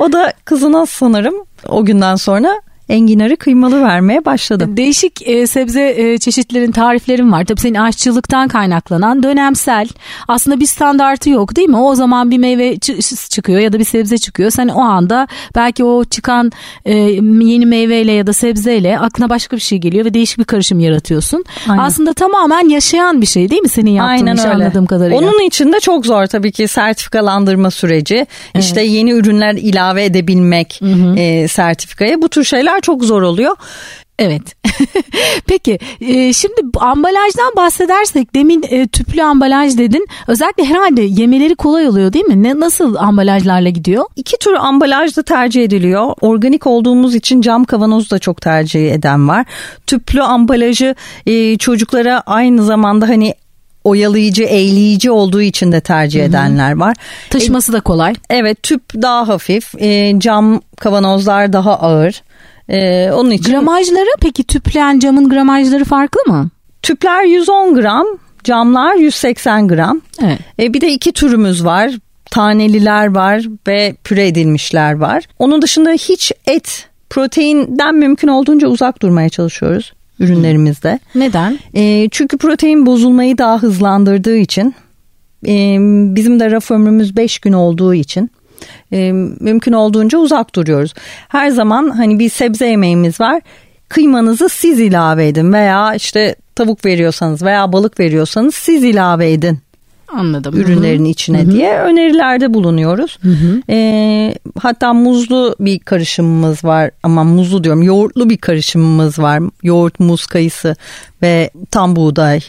O 0.00 0.12
da 0.12 0.32
kızına 0.44 0.86
sanırım 0.86 1.34
o 1.68 1.84
günden 1.84 2.16
sonra 2.16 2.60
enginarı 2.90 3.36
kıymalı 3.36 3.82
vermeye 3.82 4.24
başladı. 4.24 4.68
Değişik 4.76 5.28
e, 5.28 5.46
sebze 5.46 5.94
e, 5.96 6.18
çeşitlerin 6.18 6.72
tariflerin 6.72 7.32
var. 7.32 7.44
Tabii 7.44 7.60
senin 7.60 7.74
aşçılıktan 7.74 8.48
kaynaklanan 8.48 9.22
dönemsel. 9.22 9.88
Aslında 10.28 10.60
bir 10.60 10.66
standartı 10.66 11.30
yok 11.30 11.56
değil 11.56 11.68
mi? 11.68 11.76
O 11.76 11.94
zaman 11.94 12.30
bir 12.30 12.38
meyve 12.38 12.78
çıkıyor 13.30 13.60
ya 13.60 13.72
da 13.72 13.78
bir 13.78 13.84
sebze 13.84 14.18
çıkıyor. 14.18 14.50
Sen 14.50 14.68
o 14.68 14.80
anda 14.80 15.28
belki 15.54 15.84
o 15.84 16.04
çıkan 16.04 16.52
e, 16.84 16.94
yeni 16.94 17.66
meyveyle 17.66 18.12
ya 18.12 18.26
da 18.26 18.32
sebzeyle 18.32 18.98
aklına 18.98 19.30
başka 19.30 19.56
bir 19.56 19.60
şey 19.62 19.78
geliyor 19.78 20.04
ve 20.04 20.14
değişik 20.14 20.38
bir 20.38 20.44
karışım 20.44 20.80
yaratıyorsun. 20.80 21.44
Aynen. 21.68 21.82
Aslında 21.82 22.12
tamamen 22.12 22.68
yaşayan 22.68 23.20
bir 23.20 23.26
şey 23.26 23.50
değil 23.50 23.62
mi 23.62 23.68
senin 23.68 23.90
yaptığın 23.90 24.10
Aynen 24.10 24.36
iş 24.36 24.44
öyle. 24.44 24.54
anladığım 24.54 24.86
kadarıyla? 24.86 25.18
Onun 25.18 25.46
için 25.46 25.72
de 25.72 25.80
çok 25.80 26.06
zor 26.06 26.26
tabii 26.26 26.52
ki 26.52 26.68
sertifikalandırma 26.68 27.70
süreci. 27.70 28.14
Evet. 28.54 28.64
İşte 28.64 28.82
yeni 28.82 29.10
ürünler 29.10 29.54
ilave 29.54 30.04
edebilmek 30.04 30.80
hı 30.82 30.86
hı. 30.86 31.16
E, 31.16 31.48
sertifikaya. 31.48 32.22
Bu 32.22 32.28
tür 32.28 32.44
şeyler 32.44 32.79
çok 32.80 33.04
zor 33.04 33.22
oluyor. 33.22 33.56
Evet. 34.20 34.42
Peki 35.46 35.78
e, 36.00 36.32
şimdi 36.32 36.60
ambalajdan 36.80 37.52
bahsedersek 37.56 38.34
demin 38.34 38.64
e, 38.70 38.88
tüplü 38.88 39.22
ambalaj 39.22 39.78
dedin. 39.78 40.06
Özellikle 40.26 40.64
herhalde 40.64 41.02
yemeleri 41.02 41.54
kolay 41.54 41.88
oluyor 41.88 42.12
değil 42.12 42.24
mi? 42.24 42.42
Ne 42.42 42.60
nasıl 42.60 42.94
ambalajlarla 42.94 43.68
gidiyor? 43.68 44.04
İki 44.16 44.38
tür 44.38 44.52
ambalaj 44.54 45.16
da 45.16 45.22
tercih 45.22 45.64
ediliyor. 45.64 46.14
Organik 46.20 46.66
olduğumuz 46.66 47.14
için 47.14 47.40
cam 47.40 47.64
kavanoz 47.64 48.10
da 48.10 48.18
çok 48.18 48.40
tercih 48.40 48.92
eden 48.92 49.28
var. 49.28 49.46
Tüplü 49.86 50.22
ambalajı 50.22 50.94
e, 51.26 51.58
çocuklara 51.58 52.20
aynı 52.26 52.64
zamanda 52.64 53.08
hani 53.08 53.34
oyalayıcı, 53.84 54.42
eğleyici 54.42 55.10
olduğu 55.10 55.42
için 55.42 55.72
de 55.72 55.80
tercih 55.80 56.24
edenler 56.24 56.76
var. 56.76 56.96
Taşıması 57.30 57.72
e, 57.72 57.74
da 57.74 57.80
kolay. 57.80 58.14
Evet, 58.30 58.62
tüp 58.62 58.82
daha 58.94 59.28
hafif, 59.28 59.74
e, 59.78 60.14
cam 60.18 60.60
kavanozlar 60.76 61.52
daha 61.52 61.74
ağır. 61.74 62.22
Ee, 62.70 63.10
onun 63.12 63.30
için 63.30 63.52
gramajları 63.52 64.10
peki 64.20 64.44
tüplen 64.44 64.98
camın 64.98 65.28
gramajları 65.28 65.84
farklı 65.84 66.32
mı? 66.32 66.50
Tüpler 66.82 67.24
110 67.24 67.74
gram, 67.74 68.06
camlar 68.44 68.94
180 68.94 69.68
gram. 69.68 70.00
Evet. 70.22 70.38
E, 70.58 70.74
bir 70.74 70.80
de 70.80 70.92
iki 70.92 71.12
türümüz 71.12 71.64
var. 71.64 71.92
Taneliler 72.30 73.14
var 73.14 73.44
ve 73.66 73.94
püre 74.04 74.26
edilmişler 74.26 74.92
var. 74.92 75.24
Onun 75.38 75.62
dışında 75.62 75.90
hiç 75.90 76.32
et, 76.46 76.88
proteinden 77.10 77.94
mümkün 77.94 78.28
olduğunca 78.28 78.68
uzak 78.68 79.02
durmaya 79.02 79.28
çalışıyoruz 79.28 79.92
ürünlerimizde. 80.20 80.98
Neden? 81.14 81.58
E, 81.74 82.08
çünkü 82.10 82.38
protein 82.38 82.86
bozulmayı 82.86 83.38
daha 83.38 83.58
hızlandırdığı 83.58 84.36
için 84.36 84.74
e, 85.46 85.76
bizim 86.14 86.40
de 86.40 86.50
raf 86.50 86.70
ömrümüz 86.70 87.16
5 87.16 87.38
gün 87.38 87.52
olduğu 87.52 87.94
için 87.94 88.30
e, 88.92 89.12
mümkün 89.40 89.72
olduğunca 89.72 90.18
uzak 90.18 90.54
duruyoruz. 90.54 90.94
Her 91.28 91.50
zaman 91.50 91.90
hani 91.90 92.18
bir 92.18 92.28
sebze 92.28 92.66
yemeğimiz 92.66 93.20
var. 93.20 93.40
Kıymanızı 93.88 94.48
siz 94.48 94.80
ilave 94.80 95.28
edin 95.28 95.52
veya 95.52 95.94
işte 95.94 96.36
tavuk 96.54 96.84
veriyorsanız 96.84 97.42
veya 97.42 97.72
balık 97.72 98.00
veriyorsanız 98.00 98.54
siz 98.54 98.84
ilave 98.84 99.32
edin 99.32 99.58
Anladım. 100.12 100.56
ürünlerin 100.56 101.04
içine 101.04 101.50
diye 101.50 101.78
önerilerde 101.78 102.54
bulunuyoruz. 102.54 103.18
E, 103.70 104.34
hatta 104.58 104.92
muzlu 104.92 105.56
bir 105.60 105.78
karışımımız 105.78 106.64
var 106.64 106.90
ama 107.02 107.24
muzlu 107.24 107.64
diyorum 107.64 107.82
yoğurtlu 107.82 108.30
bir 108.30 108.36
karışımımız 108.36 109.18
var. 109.18 109.42
Yoğurt, 109.62 110.00
muz, 110.00 110.26
kayısı 110.26 110.76
ve 111.22 111.50
tam 111.70 111.96
buğday 111.96 112.40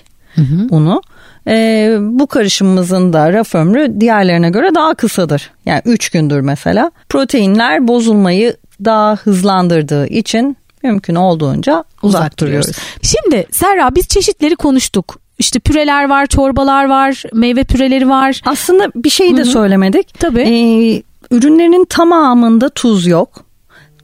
unu. 0.70 1.02
E, 1.48 1.98
bu 2.02 2.28
karışımımızın 2.28 3.14
da 3.14 3.34
raf 3.34 3.56
ömrü 3.56 4.02
diğerlerine 4.02 4.50
göre 4.50 4.76
daha 4.76 4.94
kısadır. 4.94 5.52
Yani 5.66 5.82
3 5.86 6.10
gündür 6.10 6.40
mesela. 6.40 6.92
Proteinler 7.10 7.88
bozulmayı 7.88 8.58
daha 8.86 9.16
hızlandırdığı 9.16 10.08
için 10.08 10.58
mümkün 10.84 11.16
olduğunca 11.16 11.84
uzak, 12.04 12.40
duruyoruz. 12.40 12.72
Şimdi 13.02 13.46
Serra 13.52 13.96
biz 13.96 14.08
çeşitleri 14.08 14.56
konuştuk. 14.56 15.22
İşte 15.40 15.60
püreler 15.60 16.10
var, 16.10 16.26
çorbalar 16.26 16.90
var, 16.90 17.24
meyve 17.34 17.64
püreleri 17.64 18.10
var. 18.10 18.42
Aslında 18.46 18.92
bir 18.96 19.10
şey 19.10 19.38
de 19.38 19.46
söylemedik. 19.46 20.20
Tabii. 20.20 20.42
Ee, 20.42 21.04
ürünlerin 21.36 21.86
tamamında 21.86 22.70
tuz 22.70 23.08
yok. 23.08 23.46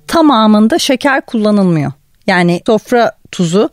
Tamamında 0.07 0.79
şeker 0.79 1.21
kullanılmıyor. 1.21 1.91
Yani 2.27 2.61
sofra 2.65 3.11
tuzu 3.31 3.69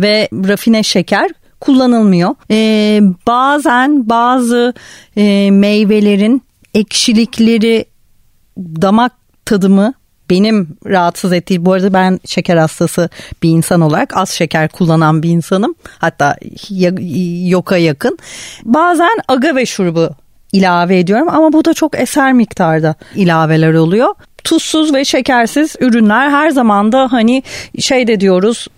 ve 0.00 0.28
rafine 0.32 0.82
şeker 0.82 1.30
kullanılmıyor. 1.60 2.34
Ee, 2.50 3.00
bazen 3.26 4.08
bazı 4.08 4.74
e, 5.16 5.50
meyvelerin 5.50 6.42
ekşilikleri 6.74 7.84
damak 8.58 9.12
tadımı 9.44 9.94
benim 10.30 10.68
rahatsız 10.86 11.32
ettiği 11.32 11.64
bu 11.64 11.72
arada 11.72 11.92
ben 11.92 12.20
şeker 12.24 12.56
hastası 12.56 13.08
bir 13.42 13.50
insan 13.50 13.80
olarak 13.80 14.16
az 14.16 14.30
şeker 14.30 14.68
kullanan 14.68 15.22
bir 15.22 15.30
insanım. 15.30 15.74
Hatta 15.98 16.36
yoka 17.48 17.76
yakın. 17.76 18.18
Bazen 18.64 19.18
agave 19.28 19.66
şurubu 19.66 20.10
ilave 20.52 20.98
ediyorum 20.98 21.28
ama 21.28 21.52
bu 21.52 21.64
da 21.64 21.74
çok 21.74 22.00
eser 22.00 22.32
miktarda 22.32 22.94
ilaveler 23.14 23.74
oluyor. 23.74 24.14
Tuzsuz 24.44 24.94
ve 24.94 25.04
şekersiz 25.04 25.76
ürünler 25.80 26.30
her 26.30 26.50
zaman 26.50 26.92
da 26.92 27.12
hani 27.12 27.42
şey 27.78 28.06
de 28.06 28.20
diyoruz 28.20 28.68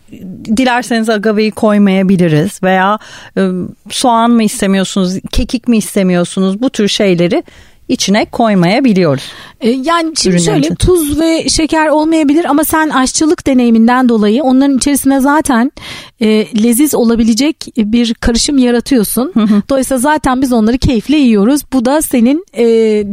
dilerseniz 0.56 1.08
agaveyi 1.08 1.50
koymayabiliriz 1.50 2.62
veya 2.62 2.98
e, 3.36 3.48
soğan 3.90 4.30
mı 4.30 4.42
istemiyorsunuz 4.42 5.18
kekik 5.32 5.68
mi 5.68 5.76
istemiyorsunuz 5.76 6.62
bu 6.62 6.70
tür 6.70 6.88
şeyleri 6.88 7.42
içine 7.90 8.24
koymayabiliyoruz. 8.24 9.22
Ee, 9.60 9.70
Yani 9.70 10.12
şimdi 10.16 10.36
Ürünlerin 10.36 10.62
şöyle 10.62 10.74
tuz 10.74 11.20
ve 11.20 11.48
şeker 11.48 11.88
olmayabilir 11.88 12.44
ama 12.44 12.64
sen 12.64 12.88
aşçılık 12.88 13.46
deneyiminden 13.46 14.08
dolayı 14.08 14.42
onların 14.42 14.76
içerisine 14.76 15.20
zaten 15.20 15.72
e, 16.20 16.28
leziz 16.62 16.94
olabilecek 16.94 17.56
bir 17.76 18.14
karışım 18.14 18.58
yaratıyorsun. 18.58 19.32
Dolayısıyla 19.70 19.98
zaten 19.98 20.42
biz 20.42 20.52
onları 20.52 20.78
keyifle 20.78 21.16
yiyoruz. 21.16 21.60
Bu 21.72 21.84
da 21.84 22.02
senin 22.02 22.44
e, 22.52 22.64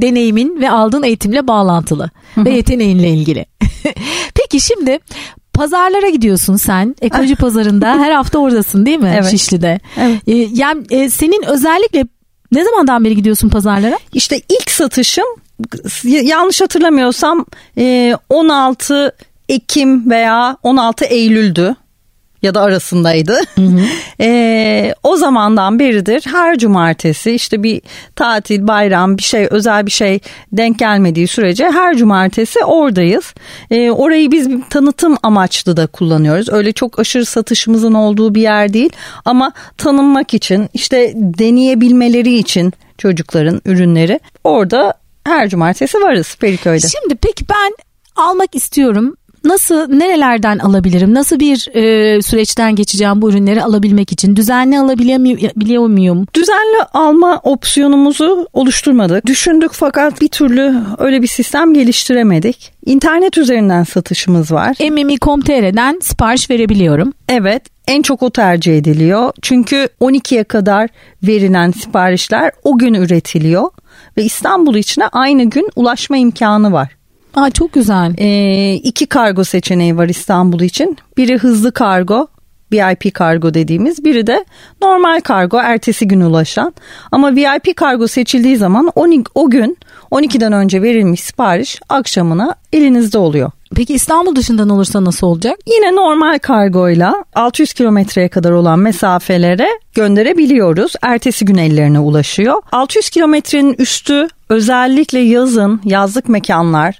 deneyimin 0.02 0.62
ve 0.62 0.70
aldığın 0.70 1.04
eğitimle 1.04 1.48
bağlantılı 1.48 2.10
ve 2.38 2.50
yeteneğinle 2.52 3.10
ilgili. 3.10 3.46
Peki 4.36 4.60
şimdi 4.60 5.00
pazarlara 5.54 6.10
gidiyorsun 6.10 6.56
sen 6.56 6.96
ekoloji 7.02 7.36
pazarında 7.46 7.88
her 7.88 8.12
hafta 8.12 8.40
oradasın 8.40 8.86
değil 8.86 9.00
mi 9.00 9.12
Evet. 9.16 9.32
Şişli'de? 9.32 9.80
Evet. 10.00 10.22
E, 10.28 10.34
yani 10.54 10.84
e, 10.90 11.10
senin 11.10 11.44
özellikle 11.48 12.06
ne 12.52 12.64
zamandan 12.64 13.06
beri 13.06 13.16
gidiyorsun 13.16 13.50
pazarlara? 13.50 14.00
İşte 14.14 14.42
ilk 14.50 14.72
satışım 14.72 15.26
yanlış 16.04 16.62
hatırlamıyorsam 16.62 17.46
e, 17.78 18.16
16 18.30 19.12
Ekim 19.50 20.10
veya 20.10 20.58
16 20.64 21.06
Eylül'dü 21.06 21.76
ya 22.42 22.56
da 22.56 22.62
arasındaydı. 22.62 23.40
E, 24.22 24.94
o 25.04 25.18
zamandan 25.18 25.80
beridir 25.80 26.24
her 26.32 26.58
cumartesi 26.58 27.32
işte 27.32 27.64
bir 27.64 27.82
tatil, 28.16 28.68
bayram, 28.68 29.18
bir 29.18 29.24
şey, 29.24 29.48
özel 29.52 29.86
bir 29.86 29.92
şey 29.92 30.20
denk 30.52 30.80
gelmediği 30.80 31.28
sürece 31.28 31.66
her 31.66 31.98
cumartesi 31.98 32.66
oradayız. 32.66 33.34
E, 33.72 33.92
orayı 33.92 34.32
biz 34.32 34.50
bir 34.50 34.62
tanıtım 34.70 35.18
amaçlı 35.24 35.78
da 35.78 35.88
kullanıyoruz. 35.88 36.50
Öyle 36.50 36.72
çok 36.74 37.00
aşırı 37.00 37.26
satışımızın 37.26 37.94
olduğu 37.94 38.36
bir 38.36 38.42
yer 38.42 38.74
değil 38.74 38.90
ama 39.26 39.52
tanınmak 39.78 40.34
için 40.34 40.70
işte 40.74 41.14
deneyebilmeleri 41.16 42.38
için 42.38 42.74
çocukların 42.98 43.62
ürünleri 43.66 44.20
orada 44.44 44.94
her 45.24 45.50
cumartesi 45.50 46.02
varız 46.02 46.36
Feriköy'de. 46.40 46.88
Şimdi 46.88 47.16
peki 47.16 47.46
ben 47.50 47.76
almak 48.16 48.56
istiyorum. 48.56 49.17
Nasıl, 49.44 49.88
nerelerden 49.88 50.60
alabilirim? 50.60 51.14
Nasıl 51.14 51.40
bir 51.40 51.70
e, 51.74 52.22
süreçten 52.22 52.76
geçeceğim 52.76 53.22
bu 53.22 53.30
ürünleri 53.30 53.64
alabilmek 53.64 54.12
için? 54.12 54.36
Düzenli 54.36 54.80
alabiliyor 54.80 55.88
muyum? 55.88 56.26
Düzenli 56.34 56.84
alma 56.94 57.40
opsiyonumuzu 57.44 58.48
oluşturmadık. 58.54 59.26
Düşündük 59.26 59.72
fakat 59.74 60.22
bir 60.22 60.28
türlü 60.28 60.76
öyle 60.98 61.22
bir 61.22 61.28
sistem 61.28 61.74
geliştiremedik. 61.74 62.72
İnternet 62.86 63.38
üzerinden 63.38 63.84
satışımız 63.84 64.52
var. 64.52 64.78
mmmi.com.tr'den 64.80 66.00
sipariş 66.04 66.50
verebiliyorum. 66.50 67.14
Evet 67.30 67.64
en 67.88 68.02
çok 68.02 68.24
o 68.24 68.30
tercih 68.30 68.78
ediliyor. 68.78 69.32
Çünkü 69.42 69.90
12'ye 70.02 70.44
kadar 70.44 70.90
verilen 71.24 71.72
siparişler 71.72 72.52
o 72.64 72.78
gün 72.78 72.94
üretiliyor. 72.94 73.70
Ve 74.18 74.24
İstanbul 74.24 74.76
içine 74.76 75.08
aynı 75.08 75.44
gün 75.44 75.70
ulaşma 75.76 76.18
imkanı 76.18 76.72
var. 76.72 76.98
Aa 77.36 77.50
çok 77.50 77.74
güzel. 77.74 78.14
Ee, 78.18 78.74
iki 78.74 79.06
kargo 79.06 79.44
seçeneği 79.44 79.98
var 79.98 80.10
İstanbul 80.10 80.62
için. 80.62 80.98
Biri 81.18 81.38
hızlı 81.38 81.72
kargo, 81.72 82.28
VIP 82.72 83.14
kargo 83.14 83.54
dediğimiz. 83.54 84.06
Biri 84.06 84.28
de 84.28 84.46
normal 84.82 85.20
kargo, 85.20 85.58
ertesi 85.58 86.08
gün 86.08 86.22
ulaşan. 86.22 86.74
Ama 87.12 87.36
VIP 87.36 87.76
kargo 87.76 88.08
seçildiği 88.08 88.58
zaman 88.58 88.92
o, 88.96 89.08
o 89.36 89.50
gün 89.50 89.78
12'den 90.12 90.54
önce 90.54 90.82
verilmiş 90.82 91.22
sipariş 91.22 91.80
akşamına 91.90 92.56
elinizde 92.74 93.18
oluyor. 93.18 93.52
Peki 93.76 93.94
İstanbul 93.94 94.36
dışından 94.36 94.70
olursa 94.70 95.04
nasıl 95.04 95.28
olacak? 95.28 95.58
Yine 95.68 95.96
normal 95.96 96.40
kargoyla 96.40 97.26
600 97.36 97.74
kilometreye 97.74 98.30
kadar 98.30 98.52
olan 98.52 98.80
mesafelere 98.80 99.68
gönderebiliyoruz. 99.94 100.94
Ertesi 101.02 101.46
gün 101.46 101.58
ellerine 101.58 102.00
ulaşıyor. 102.00 102.62
600 102.72 103.10
kilometrenin 103.10 103.76
üstü 103.80 104.28
özellikle 104.50 105.20
yazın 105.20 105.82
yazlık 105.86 106.30
mekanlar 106.30 107.00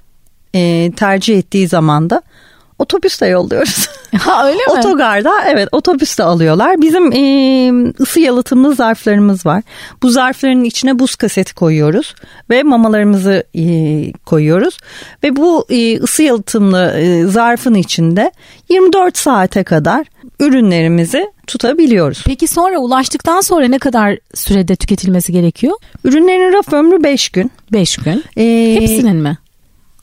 e, 0.58 0.92
tercih 0.96 1.38
ettiği 1.38 1.68
zaman 1.68 2.10
da 2.10 2.22
otobüsle 2.78 3.26
yolluyoruz. 3.26 3.88
Ha 4.18 4.46
öyle 4.46 4.56
mi? 4.56 4.72
Otogarda 4.78 5.32
evet 5.48 5.68
otobüste 5.72 6.22
alıyorlar. 6.22 6.82
Bizim 6.82 7.12
e, 7.12 7.92
ısı 8.00 8.20
yalıtımlı 8.20 8.74
zarflarımız 8.74 9.46
var. 9.46 9.62
Bu 10.02 10.10
zarfların 10.10 10.64
içine 10.64 10.98
buz 10.98 11.16
kaseti 11.16 11.54
koyuyoruz 11.54 12.14
ve 12.50 12.62
mamalarımızı 12.62 13.44
e, 13.54 13.62
koyuyoruz. 14.12 14.76
Ve 15.22 15.36
bu 15.36 15.66
e, 15.70 15.98
ısı 15.98 16.22
yalıtımlı 16.22 16.90
e, 16.98 17.24
zarfın 17.24 17.74
içinde 17.74 18.32
24 18.68 19.18
saate 19.18 19.64
kadar 19.64 20.06
ürünlerimizi 20.40 21.26
tutabiliyoruz. 21.46 22.22
Peki 22.26 22.46
sonra 22.46 22.78
ulaştıktan 22.78 23.40
sonra 23.40 23.68
ne 23.68 23.78
kadar 23.78 24.18
sürede 24.34 24.76
tüketilmesi 24.76 25.32
gerekiyor? 25.32 25.76
Ürünlerin 26.04 26.52
raf 26.52 26.72
ömrü 26.72 27.02
5 27.02 27.28
gün. 27.28 27.50
5 27.72 27.96
gün. 27.96 28.24
E, 28.36 28.74
Hepsinin 28.80 29.16
mi? 29.16 29.38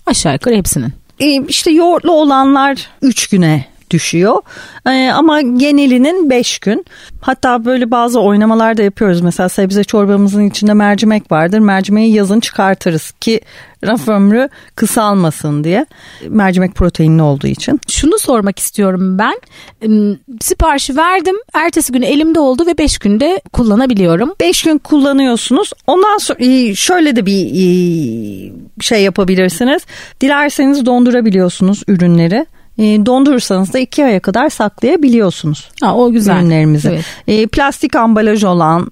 Aşağı 0.05 0.33
yukarı 0.33 0.55
hepsinin. 0.55 0.93
E, 1.19 1.45
işte 1.47 1.71
yoğurtlu 1.71 2.11
olanlar 2.11 2.87
3 3.01 3.27
güne 3.27 3.65
düşüyor. 3.91 4.41
E, 4.87 5.11
ama 5.11 5.41
genelinin 5.41 6.29
5 6.29 6.59
gün. 6.59 6.85
Hatta 7.21 7.65
böyle 7.65 7.91
bazı 7.91 8.19
oynamalar 8.19 8.77
da 8.77 8.83
yapıyoruz. 8.83 9.21
Mesela 9.21 9.49
sebze 9.49 9.83
çorbamızın 9.83 10.49
içinde 10.49 10.73
mercimek 10.73 11.31
vardır. 11.31 11.59
Mercimeği 11.59 12.13
yazın 12.13 12.39
çıkartırız 12.39 13.11
ki 13.11 13.41
raf 13.83 14.07
ömrü 14.07 14.49
kısalmasın 14.75 15.63
diye. 15.63 15.85
Mercimek 16.27 16.75
proteinli 16.75 17.21
olduğu 17.21 17.47
için. 17.47 17.79
Şunu 17.87 18.17
sormak 18.19 18.59
istiyorum 18.59 19.17
ben. 19.19 19.35
Im, 19.81 20.19
Siparişi 20.41 20.97
verdim. 20.97 21.35
Ertesi 21.53 21.93
gün 21.93 22.01
elimde 22.01 22.39
oldu 22.39 22.65
ve 22.67 22.77
5 22.77 22.97
günde 22.97 23.41
kullanabiliyorum. 23.53 24.33
5 24.39 24.63
gün 24.63 24.77
kullanıyorsunuz. 24.77 25.71
Ondan 25.87 26.17
sonra 26.17 26.39
şöyle 26.75 27.15
de 27.15 27.25
bir 27.25 28.51
şey 28.81 29.03
yapabilirsiniz. 29.03 29.81
Dilerseniz 30.21 30.85
dondurabiliyorsunuz 30.85 31.83
ürünleri. 31.87 32.45
E, 32.77 33.05
dondurursanız 33.05 33.73
da 33.73 33.79
iki 33.79 34.05
aya 34.05 34.19
kadar 34.19 34.49
saklayabiliyorsunuz. 34.49 35.69
Ha, 35.81 35.95
o 35.95 36.11
güzel. 36.11 36.37
Ürünlerimizi. 36.37 36.89
Evet. 36.89 37.05
E, 37.27 37.47
plastik 37.47 37.95
ambalaj 37.95 38.43
olan 38.43 38.91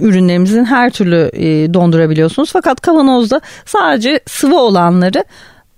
ürünlerimizin 0.00 0.64
her 0.64 0.90
türlü 0.90 1.30
e, 1.32 1.74
dondurabiliyorsunuz. 1.74 2.52
Fakat 2.52 2.80
kavanozda 2.80 3.40
sadece 3.66 4.20
sıvı 4.26 4.58
olanları 4.58 5.24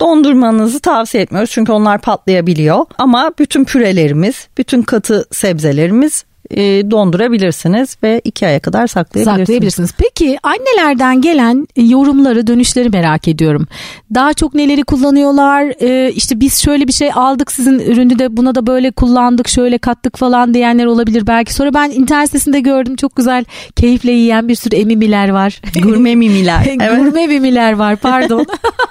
dondurmanızı 0.01 0.81
tavsiye 0.81 1.23
etmiyoruz. 1.23 1.51
Çünkü 1.51 1.73
onlar 1.73 2.01
patlayabiliyor. 2.01 2.87
Ama 2.99 3.33
bütün 3.39 3.65
pürelerimiz, 3.65 4.49
bütün 4.59 4.83
katı 4.83 5.25
sebzelerimiz 5.33 6.25
e, 6.51 6.91
dondurabilirsiniz 6.91 7.97
ve 8.03 8.21
iki 8.25 8.47
aya 8.47 8.61
kadar 8.61 8.87
saklayabilirsiniz. 8.87 9.47
Saklayabilirsiniz. 9.47 9.91
Peki 9.99 10.39
annelerden 10.43 11.21
gelen 11.21 11.69
yorumları, 11.77 12.47
dönüşleri 12.47 12.89
merak 12.89 13.29
ediyorum. 13.29 13.67
Daha 14.15 14.33
çok 14.35 14.55
neleri 14.55 14.83
kullanıyorlar? 14.83 15.73
Ee, 15.81 16.13
işte 16.13 16.41
biz 16.41 16.63
şöyle 16.63 16.89
bir 16.89 16.93
şey 16.93 17.11
aldık 17.15 17.53
sizin 17.53 17.79
ürünü 17.79 18.19
de 18.19 18.37
buna 18.37 18.55
da 18.55 18.67
böyle 18.67 18.91
kullandık, 18.91 19.49
şöyle 19.49 19.79
kattık 19.79 20.19
falan 20.19 20.55
diyenler 20.55 20.87
olabilir 20.87 21.27
belki. 21.27 21.55
Sonra 21.55 21.75
ben 21.75 21.91
internet 21.91 22.27
sitesinde 22.27 22.61
gördüm 22.61 22.97
çok 22.97 23.17
güzel 23.17 23.45
keyifle 23.77 24.13
yiyen 24.13 24.49
bir 24.49 24.55
sürü 24.55 24.77
emimiler 24.77 25.29
var. 25.29 25.61
Gurme 25.83 26.15
mimiler. 26.15 26.67
evet. 26.81 26.99
Gurme 26.99 27.27
mimiler 27.27 27.73
var 27.73 27.97
pardon. 27.97 28.47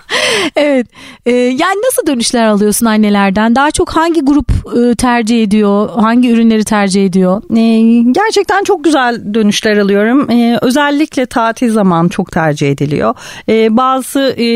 evet. 0.55 0.87
Ee, 1.25 1.31
yani 1.31 1.81
nasıl 1.85 2.07
dönüşler 2.07 2.45
alıyorsun 2.45 2.85
annelerden? 2.85 3.55
Daha 3.55 3.71
çok 3.71 3.89
hangi 3.89 4.21
grup 4.21 4.51
e, 4.77 4.95
tercih 4.95 5.43
ediyor? 5.43 5.89
Hangi 5.89 6.29
ürünleri 6.31 6.63
tercih 6.63 7.05
ediyor? 7.05 7.41
Ee, 7.57 8.03
gerçekten 8.11 8.63
çok 8.63 8.83
güzel 8.83 9.33
dönüşler 9.33 9.77
alıyorum. 9.77 10.31
Ee, 10.31 10.57
özellikle 10.61 11.25
tatil 11.25 11.71
zaman 11.71 12.07
çok 12.07 12.31
tercih 12.31 12.71
ediliyor. 12.71 13.15
Ee, 13.49 13.77
bazı 13.77 14.19
e, 14.19 14.47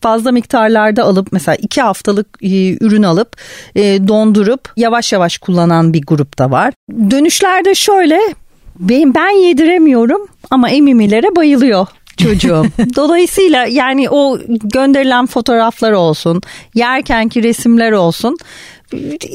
fazla 0.00 0.32
miktarlarda 0.32 1.04
alıp 1.04 1.28
mesela 1.32 1.54
iki 1.54 1.82
haftalık 1.82 2.26
e, 2.42 2.76
ürün 2.84 3.02
alıp 3.02 3.36
e, 3.74 4.08
dondurup 4.08 4.72
yavaş 4.76 5.12
yavaş 5.12 5.38
kullanan 5.38 5.92
bir 5.92 6.02
grup 6.02 6.38
da 6.38 6.50
var. 6.50 6.74
Dönüşlerde 7.10 7.74
şöyle 7.74 8.18
ben, 8.78 9.14
ben 9.14 9.30
yediremiyorum 9.30 10.28
ama 10.50 10.70
emimilere 10.70 11.36
bayılıyor 11.36 11.86
çocuğum. 12.16 12.64
Dolayısıyla 12.96 13.66
yani 13.66 14.10
o 14.10 14.38
gönderilen 14.64 15.26
fotoğraflar 15.26 15.92
olsun, 15.92 16.40
yerkenki 16.74 17.42
resimler 17.42 17.92
olsun. 17.92 18.36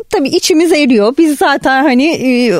Tabii 0.09 0.29
içimiz 0.29 0.71
eriyor. 0.71 1.13
Biz 1.17 1.37
zaten 1.37 1.83
hani 1.83 2.05
e, 2.05 2.53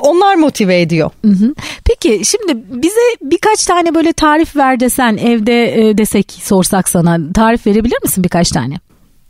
onlar 0.00 0.34
motive 0.34 0.80
ediyor. 0.80 1.10
Hı 1.24 1.30
hı. 1.30 1.54
Peki 1.84 2.24
şimdi 2.24 2.64
bize 2.82 3.00
birkaç 3.22 3.64
tane 3.64 3.94
böyle 3.94 4.12
tarif 4.12 4.56
ver 4.56 4.80
desen 4.80 5.16
evde 5.16 5.88
e, 5.88 5.98
desek 5.98 6.32
sorsak 6.42 6.88
sana 6.88 7.18
tarif 7.34 7.66
verebilir 7.66 7.98
misin 8.02 8.24
birkaç 8.24 8.50
tane? 8.50 8.74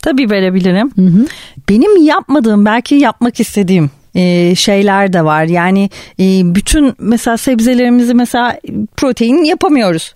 Tabii 0.02 0.30
verebilirim. 0.30 0.90
Hı 0.96 1.02
hı. 1.02 1.26
Benim 1.68 2.02
yapmadığım 2.02 2.64
belki 2.64 2.94
yapmak 2.94 3.40
istediğim 3.40 3.90
e, 4.14 4.54
şeyler 4.54 5.12
de 5.12 5.24
var. 5.24 5.44
Yani 5.44 5.90
e, 6.20 6.54
bütün 6.54 6.94
mesela 6.98 7.36
sebzelerimizi 7.36 8.14
mesela 8.14 8.60
protein 8.96 9.44
yapamıyoruz. 9.44 10.14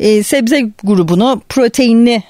E, 0.00 0.22
sebze 0.22 0.70
grubunu 0.84 1.42
proteinli 1.48 2.22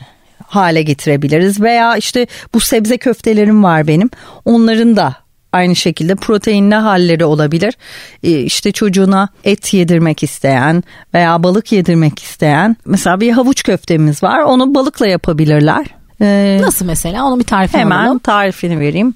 hale 0.54 0.82
getirebiliriz 0.82 1.60
veya 1.60 1.96
işte 1.96 2.26
bu 2.54 2.60
sebze 2.60 2.98
köftelerim 2.98 3.64
var 3.64 3.86
benim. 3.86 4.10
Onların 4.44 4.96
da 4.96 5.14
aynı 5.52 5.76
şekilde 5.76 6.14
proteinli 6.14 6.74
halleri 6.74 7.24
olabilir. 7.24 7.74
E, 8.22 8.30
işte 8.40 8.72
çocuğuna 8.72 9.28
et 9.44 9.74
yedirmek 9.74 10.22
isteyen 10.22 10.82
veya 11.14 11.42
balık 11.42 11.72
yedirmek 11.72 12.22
isteyen 12.22 12.76
mesela 12.84 13.20
bir 13.20 13.32
havuç 13.32 13.62
köftemiz 13.62 14.22
var. 14.22 14.40
Onu 14.40 14.74
balıkla 14.74 15.06
yapabilirler. 15.06 15.86
Ee, 16.20 16.58
Nasıl 16.62 16.86
mesela? 16.86 17.24
Onu 17.24 17.38
bir 17.38 17.44
tarifini 17.44 17.80
Hemen 17.80 17.98
alalım. 18.04 18.18
tarifini 18.18 18.80
vereyim. 18.80 19.14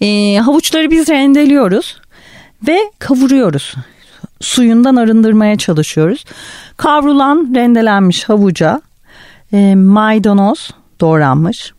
Ee, 0.00 0.36
havuçları 0.36 0.90
biz 0.90 1.08
rendeliyoruz 1.08 2.00
ve 2.68 2.78
kavuruyoruz. 2.98 3.74
Suyundan 4.40 4.96
arındırmaya 4.96 5.56
çalışıyoruz. 5.58 6.24
Kavrulan 6.76 7.52
rendelenmiş 7.54 8.24
havuca 8.28 8.82
e, 9.52 9.74
maydanoz 9.74 10.70
doğranmış, 11.00 11.72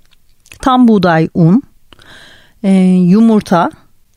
tam 0.62 0.88
buğday 0.88 1.29
un, 1.34 1.63
e, 2.63 2.71
yumurta, 2.84 3.71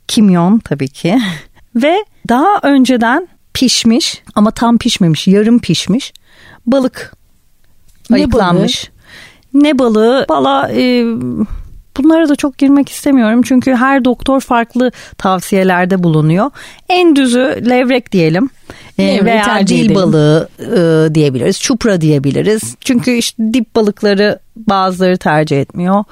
kimyon 0.08 0.58
tabii 0.58 0.88
ki 0.88 1.18
ve 1.76 2.04
daha 2.28 2.58
önceden 2.62 3.28
pişmiş 3.54 4.22
ama 4.34 4.50
tam 4.50 4.78
pişmemiş, 4.78 5.28
yarım 5.28 5.58
pişmiş 5.58 6.12
balık 6.66 7.16
Ne 8.10 8.16
ayıklanmış. 8.16 8.90
Ne 9.54 9.78
balığı? 9.78 10.26
Valla 10.30 10.72
e, 10.72 11.04
bunlara 11.96 12.28
da 12.28 12.36
çok 12.36 12.58
girmek 12.58 12.88
istemiyorum. 12.88 13.42
Çünkü 13.42 13.74
her 13.74 14.04
doktor 14.04 14.40
farklı 14.40 14.92
tavsiyelerde 15.18 16.02
bulunuyor. 16.02 16.50
En 16.88 17.16
düzü 17.16 17.62
levrek 17.70 18.12
diyelim. 18.12 18.50
E, 18.98 19.02
Levreği 19.02 19.24
veya 19.24 19.66
dil 19.66 19.80
edelim. 19.84 19.94
balığı 19.94 20.48
e, 20.58 21.14
diyebiliriz. 21.14 21.60
Çupra 21.60 22.00
diyebiliriz. 22.00 22.76
Çünkü 22.80 23.10
işte 23.10 23.42
dip 23.54 23.76
balıkları 23.76 24.38
bazıları 24.56 25.16
tercih 25.18 25.60
etmiyor. 25.60 26.04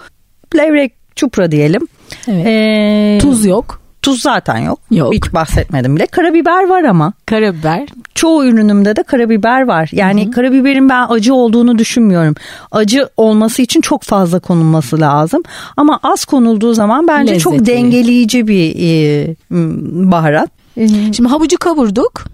Levrek 0.57 0.93
çupra 1.17 1.51
diyelim. 1.51 1.89
Evet. 2.29 2.47
E, 2.47 3.19
Tuz 3.23 3.45
yok. 3.45 3.81
Tuz 4.03 4.23
zaten 4.23 4.59
yok. 4.59 4.79
Yok. 4.91 5.15
Hiç 5.15 5.35
bahsetmedim 5.35 5.97
bile. 5.97 6.07
Karabiber 6.07 6.69
var 6.69 6.83
ama 6.85 7.13
Karabiber. 7.27 7.89
çoğu 8.15 8.45
ürünümde 8.45 8.97
de 8.97 9.03
karabiber 9.03 9.67
var. 9.67 9.89
Yani 9.93 10.31
karabiberin 10.31 10.89
ben 10.89 11.07
acı 11.09 11.35
olduğunu 11.35 11.79
düşünmüyorum. 11.79 12.35
Acı 12.73 13.09
olması 13.17 13.63
için 13.63 13.81
çok 13.81 14.03
fazla 14.03 14.39
konulması 14.41 15.01
lazım. 15.01 15.43
Ama 15.77 16.01
az 16.03 16.25
konulduğu 16.25 16.75
zaman 16.75 17.09
bence 17.09 17.39
çok 17.39 17.53
Lezzetli. 17.53 17.73
dengeleyici 17.73 18.49
bir 18.49 18.75
e, 18.79 19.35
baharat. 20.11 20.51
Şimdi 21.13 21.29
havucu 21.29 21.59
kavurduk. 21.59 22.25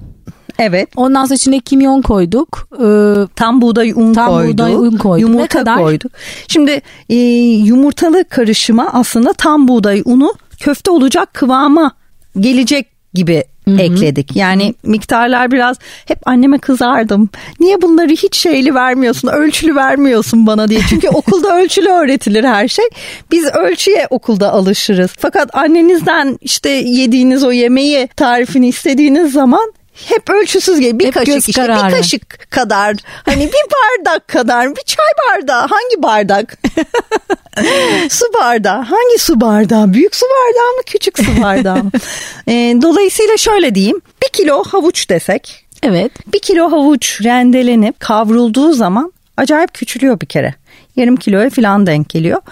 Evet. 0.59 0.89
Ondan 0.97 1.25
sonra 1.25 1.35
içine 1.35 1.61
kimyon 1.61 2.03
koyduk. 2.03 2.69
Ee, 2.83 3.15
Tam 3.37 3.61
buğday 3.61 3.93
un 3.97 4.15
Tam 4.15 4.29
koyduk. 4.29 4.53
buğday 4.53 4.75
un 4.75 4.97
koyduk. 4.97 5.29
Ne 5.29 5.33
Yumurta 5.33 5.59
kadar? 5.59 5.77
koyduk. 5.79 6.13
Şimdi 6.49 6.81
e, 7.09 7.15
yumurtalı 7.17 8.25
karışıma 8.25 8.89
aslında 8.93 9.33
tam 9.33 9.69
buğday 9.69 10.03
unu 10.05 10.35
köfte 10.61 10.91
olacak 10.91 11.35
kıvama 11.35 11.93
gelecek 12.41 12.87
gibi 13.15 13.45
ekledik. 13.79 14.37
Yani 14.37 14.75
miktarlar 14.83 15.51
biraz 15.51 15.77
hep 16.07 16.29
anneme 16.29 16.59
kızardım. 16.59 17.29
Niye 17.61 17.83
bunları 17.83 18.11
hiç 18.11 18.37
şeyli 18.37 18.75
vermiyorsun, 18.75 19.29
ölçülü 19.29 19.75
vermiyorsun 19.75 20.47
bana 20.47 20.69
diye. 20.69 20.81
Çünkü 20.89 21.09
okulda 21.15 21.57
ölçülü 21.57 21.89
öğretilir 21.89 22.45
her 22.45 22.69
şey. 22.69 22.85
Biz 23.31 23.45
ölçüye 23.45 24.07
okulda 24.11 24.53
alışırız. 24.53 25.11
Fakat 25.19 25.55
annenizden 25.55 26.39
işte 26.41 26.69
yediğiniz 26.71 27.45
o 27.45 27.53
yemeği 27.53 28.09
tarifini 28.17 28.69
istediğiniz 28.69 29.33
zaman 29.33 29.73
hep 30.05 30.31
ölçüsüz 30.31 30.81
geliyor. 30.81 30.99
Bir 30.99 31.07
Hep 31.07 31.15
kaşık 31.15 31.49
işte 31.49 31.63
kararı. 31.63 31.89
bir 31.89 31.97
kaşık 31.97 32.51
kadar 32.51 32.97
hani 33.25 33.47
bir 33.47 33.53
bardak 34.03 34.29
kadar 34.29 34.77
bir 34.77 34.83
çay 34.83 35.07
bardağı 35.29 35.61
hangi 35.69 36.03
bardak? 36.03 36.59
su 38.11 38.25
bardağı 38.35 38.83
hangi 38.83 39.19
su 39.19 39.41
bardağı? 39.41 39.93
Büyük 39.93 40.17
su 40.17 40.27
bardağı 40.27 40.77
mı 40.77 40.83
küçük 40.87 41.19
su 41.19 41.43
bardağı 41.43 41.85
mı? 41.85 41.91
Ee, 42.49 42.79
dolayısıyla 42.83 43.37
şöyle 43.37 43.75
diyeyim 43.75 44.01
bir 44.23 44.29
kilo 44.29 44.65
havuç 44.65 45.11
desek 45.11 45.67
evet. 45.83 46.13
bir 46.33 46.39
kilo 46.39 46.73
havuç 46.73 47.21
rendelenip 47.25 48.01
kavrulduğu 48.01 48.73
zaman 48.73 49.13
acayip 49.37 49.75
küçülüyor 49.75 50.21
bir 50.21 50.27
kere. 50.27 50.55
Yarım 50.97 51.17
kiloya 51.17 51.51
falan 51.51 51.87
denk 51.87 52.09
geliyor. 52.09 52.43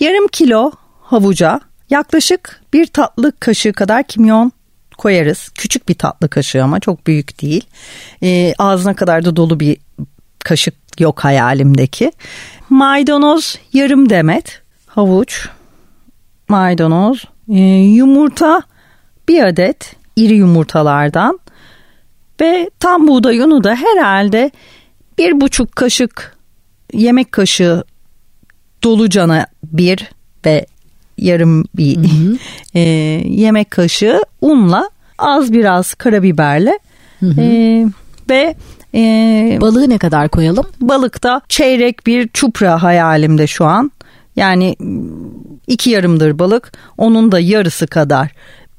Yarım 0.00 0.28
kilo 0.28 0.72
havuca 1.02 1.60
yaklaşık 1.90 2.60
bir 2.72 2.86
tatlı 2.86 3.32
kaşığı 3.40 3.72
kadar 3.72 4.02
kimyon 4.02 4.52
koyarız. 4.98 5.48
Küçük 5.54 5.88
bir 5.88 5.94
tatlı 5.94 6.28
kaşığı 6.28 6.64
ama 6.64 6.80
çok 6.80 7.06
büyük 7.06 7.42
değil. 7.42 7.64
Ee, 8.22 8.54
ağzına 8.58 8.94
kadar 8.94 9.24
da 9.24 9.36
dolu 9.36 9.60
bir 9.60 9.76
kaşık 10.38 10.74
yok 10.98 11.24
hayalimdeki. 11.24 12.12
Maydanoz 12.70 13.58
yarım 13.72 14.10
demet, 14.10 14.62
havuç, 14.86 15.48
maydanoz, 16.48 17.24
e, 17.48 17.60
yumurta 17.74 18.62
bir 19.28 19.42
adet 19.42 19.96
iri 20.16 20.34
yumurtalardan 20.34 21.38
ve 22.40 22.70
tam 22.80 23.08
buğday 23.08 23.38
unu 23.38 23.64
da 23.64 23.74
herhalde 23.74 24.50
bir 25.18 25.40
buçuk 25.40 25.76
kaşık 25.76 26.36
yemek 26.92 27.32
kaşığı 27.32 27.84
dolucana 28.82 29.46
bir 29.64 30.10
ve 30.46 30.66
yarım 31.18 31.64
bir 31.76 31.98
e, 32.74 32.80
yemek 33.28 33.70
kaşığı 33.70 34.22
unla 34.40 34.90
az 35.18 35.52
biraz 35.52 35.94
karabiberle 35.94 36.78
e, 37.22 37.86
ve 38.30 38.54
e, 38.94 39.58
Balığı 39.60 39.90
ne 39.90 39.98
kadar 39.98 40.28
koyalım? 40.28 40.66
balıkta 40.80 41.40
çeyrek 41.48 42.06
bir 42.06 42.28
çupra 42.28 42.82
hayalimde 42.82 43.46
şu 43.46 43.64
an. 43.64 43.92
Yani 44.36 44.76
iki 45.66 45.90
yarımdır 45.90 46.38
balık. 46.38 46.72
Onun 46.98 47.32
da 47.32 47.40
yarısı 47.40 47.86
kadar 47.86 48.30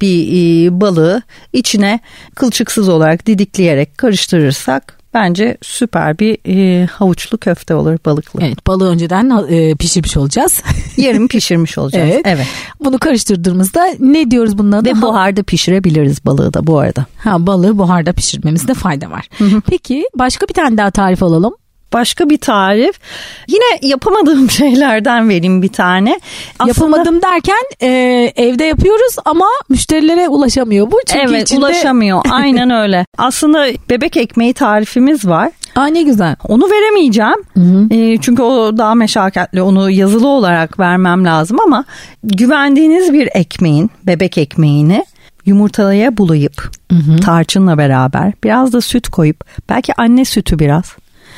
bir 0.02 0.28
e, 0.28 0.82
balığı 0.82 1.22
içine 1.54 2.00
kılçıksız 2.36 2.90
olarak 2.90 3.26
didikleyerek 3.26 3.98
karıştırırsak 3.98 4.99
bence 5.14 5.58
süper 5.62 6.20
bir 6.20 6.38
e, 6.48 6.86
havuçlu 6.86 7.38
köfte 7.38 7.76
olur 7.76 7.98
balıklı. 8.06 8.40
Evet 8.44 8.68
balığı 8.68 8.90
önceden 8.90 9.48
e, 9.50 9.76
pişirmiş 9.76 10.18
olacağız. 10.18 10.64
Yarım 10.98 11.28
pişirmiş 11.28 11.78
olacağız. 11.78 12.10
evet. 12.14 12.22
evet. 12.26 12.48
Bunu 12.84 12.98
karıştırdığımızda 13.00 13.86
ne 14.00 14.32
diyoruz 14.32 14.58
bunun? 14.58 14.86
Ve 14.86 15.02
buharda 15.02 15.44
pişirebiliriz 15.44 16.26
balığı 16.26 16.54
da 16.54 16.68
bu 16.68 16.80
arada. 16.80 17.06
Ha 17.18 17.48
balığı 17.48 17.78
buharda 17.78 18.14
pişirmemizde 18.14 18.74
fayda 18.74 19.12
var. 19.12 19.30
Peki 19.68 20.06
başka 20.16 20.48
bir 20.48 20.54
tane 20.54 20.78
daha 20.78 20.92
tarif 20.92 21.24
alalım. 21.24 21.54
Başka 21.94 22.30
bir 22.30 22.38
tarif. 22.38 23.00
Yine 23.48 23.80
yapamadığım 23.82 24.50
şeylerden 24.60 25.30
vereyim 25.30 25.62
bir 25.62 25.70
tane. 25.70 26.20
Aslında, 26.60 26.68
Yapamadım 26.68 27.22
derken 27.22 27.64
e, 27.82 27.88
evde 28.36 28.64
yapıyoruz 28.64 29.16
ama 29.26 29.46
müşterilere 29.70 30.28
ulaşamıyor 30.28 30.92
bu. 30.92 31.00
Çünkü 31.06 31.26
evet 31.30 31.42
içinde... 31.42 31.60
ulaşamıyor 31.60 32.22
aynen 32.32 32.70
öyle. 32.70 33.06
Aslında 33.18 33.68
bebek 33.90 34.18
ekmeği 34.18 34.54
tarifimiz 34.54 35.28
var. 35.28 35.52
Aa 35.76 35.88
ne 35.88 36.02
güzel. 36.02 36.36
Onu 36.48 36.70
veremeyeceğim. 36.72 37.44
Hı 37.54 37.60
hı. 37.60 37.94
E, 37.94 38.18
çünkü 38.22 38.42
o 38.42 38.78
daha 38.78 38.96
meşakkatli. 38.96 39.62
Onu 39.62 39.92
yazılı 39.92 40.28
olarak 40.28 40.80
vermem 40.80 41.26
lazım 41.26 41.60
ama 41.60 41.86
güvendiğiniz 42.24 43.14
bir 43.14 43.30
ekmeğin, 43.34 43.92
bebek 44.04 44.38
ekmeğini 44.38 45.06
yumurtaya 45.46 46.18
bulayıp 46.18 46.72
hı 46.92 46.98
hı. 46.98 47.18
tarçınla 47.18 47.78
beraber 47.78 48.34
biraz 48.44 48.74
da 48.74 48.82
süt 48.82 49.10
koyup 49.10 49.46
belki 49.70 49.94
anne 49.94 50.26
sütü 50.26 50.60
biraz 50.60 50.96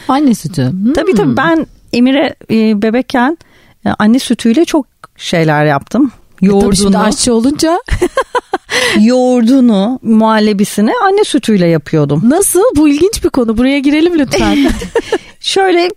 Anne 0.08 0.36
sütü. 0.36 0.72
Hmm. 0.72 0.94
Tabii 0.94 1.14
tabii 1.14 1.38
ben 1.38 1.68
Emir'e 1.94 2.36
e, 2.52 2.82
bebekken 2.82 3.38
e, 3.86 3.90
anne 4.00 4.20
sütüyle 4.20 4.66
çok 4.66 4.86
şeyler 5.18 5.66
yaptım. 5.66 6.12
Yoğurdunu. 6.42 6.90
E 6.90 6.92
tabii 6.92 6.98
aşçı 6.98 7.34
olunca. 7.34 7.80
yoğurdunu, 9.00 10.00
muhallebisini 10.02 10.92
anne 11.04 11.24
sütüyle 11.24 11.68
yapıyordum. 11.68 12.22
Nasıl? 12.30 12.64
Bu 12.76 12.90
ilginç 12.90 13.24
bir 13.24 13.30
konu. 13.30 13.58
Buraya 13.58 13.80
girelim 13.80 14.20
lütfen. 14.20 14.58
Şöyle 15.40 15.90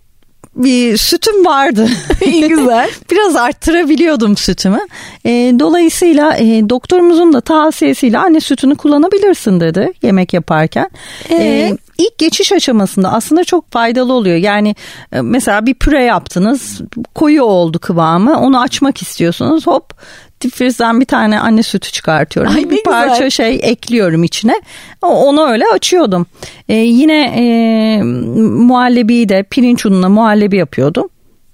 bir 0.55 0.97
sütüm 0.97 1.45
vardı. 1.45 1.89
İyi 2.25 2.47
güzel. 2.47 2.89
Biraz 3.11 3.35
arttırabiliyordum 3.35 4.37
sütümü. 4.37 4.79
E, 5.25 5.29
dolayısıyla 5.59 6.37
e, 6.37 6.69
doktorumuzun 6.69 7.33
da 7.33 7.41
tavsiyesiyle 7.41 8.17
anne 8.17 8.39
sütünü 8.39 8.75
kullanabilirsin 8.75 9.59
dedi 9.59 9.91
yemek 10.01 10.33
yaparken. 10.33 10.89
Ee? 11.29 11.35
E, 11.35 11.77
ilk 11.97 12.17
geçiş 12.17 12.51
aşamasında 12.51 13.13
aslında 13.13 13.43
çok 13.43 13.71
faydalı 13.71 14.13
oluyor. 14.13 14.37
Yani 14.37 14.75
e, 15.11 15.21
mesela 15.21 15.65
bir 15.65 15.73
püre 15.73 16.03
yaptınız 16.03 16.81
koyu 17.15 17.43
oldu 17.43 17.79
kıvamı 17.79 18.39
onu 18.39 18.61
açmak 18.61 19.01
istiyorsunuz 19.01 19.67
hop 19.67 19.93
difrizden 20.41 20.99
bir 20.99 21.05
tane 21.05 21.39
anne 21.39 21.63
sütü 21.63 21.91
çıkartıyorum. 21.91 22.55
Ay, 22.55 22.69
bir 22.69 22.83
parça 22.83 23.13
güzel. 23.13 23.29
şey 23.29 23.59
ekliyorum 23.63 24.23
içine. 24.23 24.61
Onu 25.01 25.47
öyle 25.47 25.63
açıyordum. 25.73 26.25
Ee, 26.69 26.75
yine 26.75 27.21
e, 27.21 28.03
muhallebiyi 28.43 29.29
de 29.29 29.43
pirinç 29.43 29.85
ununa 29.85 30.09
muhallebi 30.09 30.57
yapıyordum. 30.57 31.09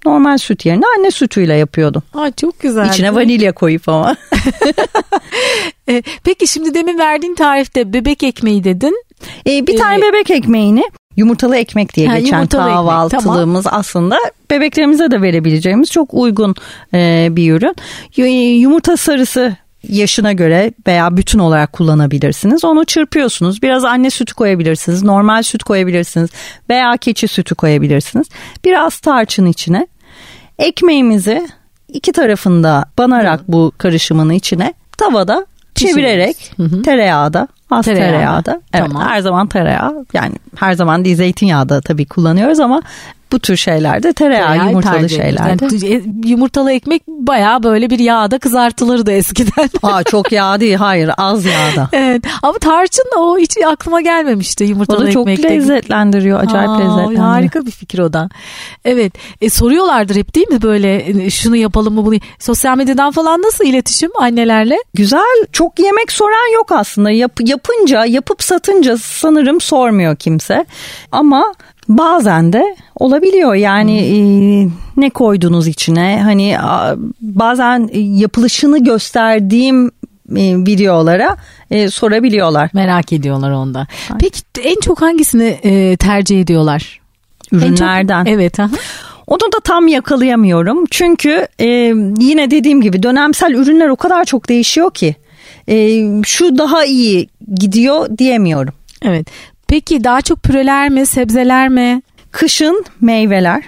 Normal 0.06 0.38
süt 0.38 0.66
yerine 0.66 0.84
anne 0.98 1.10
sütüyle 1.10 1.54
yapıyordum. 1.54 2.02
Aa, 2.14 2.30
çok 2.30 2.60
güzel. 2.60 2.88
İçine 2.88 3.14
vanilya 3.14 3.52
koyup 3.52 3.88
ama. 3.88 4.16
e, 5.88 6.02
peki 6.24 6.46
şimdi 6.46 6.74
demin 6.74 6.98
verdiğin 6.98 7.34
tarifte 7.34 7.92
bebek 7.92 8.22
ekmeği 8.22 8.64
dedin. 8.64 9.04
Ee, 9.46 9.66
bir 9.66 9.76
tane 9.76 9.98
ee, 9.98 10.02
bebek 10.02 10.30
ekmeğini 10.30 10.84
Yumurtalı 11.16 11.56
ekmek 11.56 11.94
diye 11.94 12.08
ha, 12.08 12.18
geçen 12.18 12.46
kahvaltılığımız 12.46 13.64
tamam. 13.64 13.80
aslında 13.80 14.18
bebeklerimize 14.50 15.10
de 15.10 15.22
verebileceğimiz 15.22 15.90
çok 15.90 16.14
uygun 16.14 16.54
e, 16.94 17.28
bir 17.30 17.52
ürün. 17.52 17.76
Yumurta 18.60 18.96
sarısı 18.96 19.56
yaşına 19.88 20.32
göre 20.32 20.72
veya 20.86 21.16
bütün 21.16 21.38
olarak 21.38 21.72
kullanabilirsiniz. 21.72 22.64
Onu 22.64 22.84
çırpıyorsunuz. 22.84 23.62
Biraz 23.62 23.84
anne 23.84 24.10
sütü 24.10 24.34
koyabilirsiniz. 24.34 25.02
Normal 25.02 25.42
süt 25.42 25.62
koyabilirsiniz. 25.62 26.30
Veya 26.70 26.96
keçi 26.96 27.28
sütü 27.28 27.54
koyabilirsiniz. 27.54 28.28
Biraz 28.64 28.98
tarçın 28.98 29.46
içine. 29.46 29.86
Ekmeğimizi 30.58 31.48
iki 31.88 32.12
tarafında 32.12 32.84
banarak 32.98 33.40
bu 33.48 33.72
karışımın 33.78 34.30
içine 34.30 34.74
tavada 34.98 35.46
çevirerek 35.74 36.52
hı 36.56 36.62
hı. 36.62 36.82
tereyağda 36.82 37.48
az 37.70 37.84
tereyağı. 37.84 38.10
tereyağda. 38.10 38.60
Evet, 38.74 38.86
tamam. 38.88 39.08
her 39.08 39.20
zaman 39.20 39.46
tereyağı. 39.46 40.06
Yani 40.12 40.34
her 40.56 40.72
zaman 40.72 41.04
değil 41.04 41.16
zeytinyağı 41.16 41.68
da 41.68 41.80
tabii 41.80 42.06
kullanıyoruz 42.06 42.60
ama 42.60 42.82
bu 43.32 43.38
tür 43.38 43.56
şeylerde 43.56 44.12
tereyağı, 44.12 44.48
tereyağı 44.48 44.68
yumurtalı 44.68 45.08
şeylerde. 45.08 45.86
Yani, 45.86 46.02
yumurtalı 46.24 46.72
ekmek 46.72 47.02
bayağı 47.08 47.62
böyle 47.62 47.90
bir 47.90 47.98
yağda 47.98 48.38
kızartılırdı 48.38 49.12
eskiden. 49.12 49.70
Aa 49.82 50.02
çok 50.04 50.32
yağ 50.32 50.60
değil 50.60 50.74
hayır 50.74 51.10
az 51.18 51.44
yağda. 51.44 51.88
evet 51.92 52.22
ama 52.42 52.58
tarçın 52.58 53.04
o 53.18 53.38
hiç 53.38 53.56
aklıma 53.66 54.00
gelmemişti 54.00 54.64
yumurtalı 54.64 55.08
ekmekte. 55.08 55.20
O 55.20 55.26
da 55.26 55.48
çok 55.48 55.50
lezzetlendiriyor 55.50 56.40
acayip 56.40 56.70
Aa, 56.70 56.78
lezzetlendiriyor. 56.78 57.22
Harika 57.22 57.66
bir 57.66 57.70
fikir 57.70 57.98
o 57.98 58.12
da. 58.12 58.28
Evet 58.84 59.12
e, 59.40 59.50
soruyorlardır 59.50 60.16
hep 60.16 60.34
değil 60.34 60.48
mi 60.48 60.62
böyle 60.62 61.24
e, 61.24 61.30
şunu 61.30 61.56
yapalım 61.56 61.94
mı 61.94 62.06
bunu. 62.06 62.14
Sosyal 62.38 62.76
medyadan 62.76 63.10
falan 63.10 63.42
nasıl 63.42 63.64
iletişim 63.64 64.10
annelerle? 64.18 64.76
Güzel 64.94 65.46
çok 65.52 65.78
yemek 65.78 66.12
soran 66.12 66.54
yok 66.54 66.72
aslında 66.72 67.10
Yap, 67.10 67.32
yapınca 67.40 68.04
yapıp 68.04 68.42
satınca 68.42 68.96
sanırım 68.96 69.60
sormuyor 69.60 70.16
kimse. 70.16 70.66
Ama 71.12 71.54
Bazen 71.88 72.52
de 72.52 72.76
olabiliyor 72.94 73.54
yani 73.54 74.00
hmm. 74.00 74.66
e, 74.66 74.70
ne 74.96 75.10
koydunuz 75.10 75.66
içine 75.66 76.20
hani 76.22 76.60
a, 76.60 76.96
bazen 77.20 77.90
yapılışını 77.94 78.84
gösterdiğim 78.84 79.86
e, 80.36 80.56
videolara 80.56 81.36
e, 81.70 81.88
sorabiliyorlar. 81.90 82.70
Merak 82.72 83.12
ediyorlar 83.12 83.50
onda. 83.50 83.86
Aynen. 84.10 84.18
Peki 84.18 84.40
en 84.62 84.80
çok 84.80 85.02
hangisini 85.02 85.58
e, 85.64 85.96
tercih 85.96 86.40
ediyorlar? 86.40 87.00
Ürünlerden. 87.52 88.24
Çok, 88.24 88.34
evet. 88.34 88.60
Aha. 88.60 88.70
Onu 89.26 89.40
da 89.40 89.60
tam 89.64 89.88
yakalayamıyorum. 89.88 90.84
Çünkü 90.90 91.46
e, 91.60 91.66
yine 92.18 92.50
dediğim 92.50 92.80
gibi 92.80 93.02
dönemsel 93.02 93.52
ürünler 93.54 93.88
o 93.88 93.96
kadar 93.96 94.24
çok 94.24 94.48
değişiyor 94.48 94.90
ki 94.90 95.16
e, 95.68 96.06
şu 96.24 96.58
daha 96.58 96.84
iyi 96.84 97.28
gidiyor 97.54 98.18
diyemiyorum. 98.18 98.74
Evet. 99.02 99.26
Peki 99.72 100.04
daha 100.04 100.20
çok 100.20 100.42
püreler 100.42 100.88
mi, 100.88 101.06
sebzeler 101.06 101.68
mi? 101.68 102.02
Kışın 102.30 102.84
meyveler. 103.00 103.62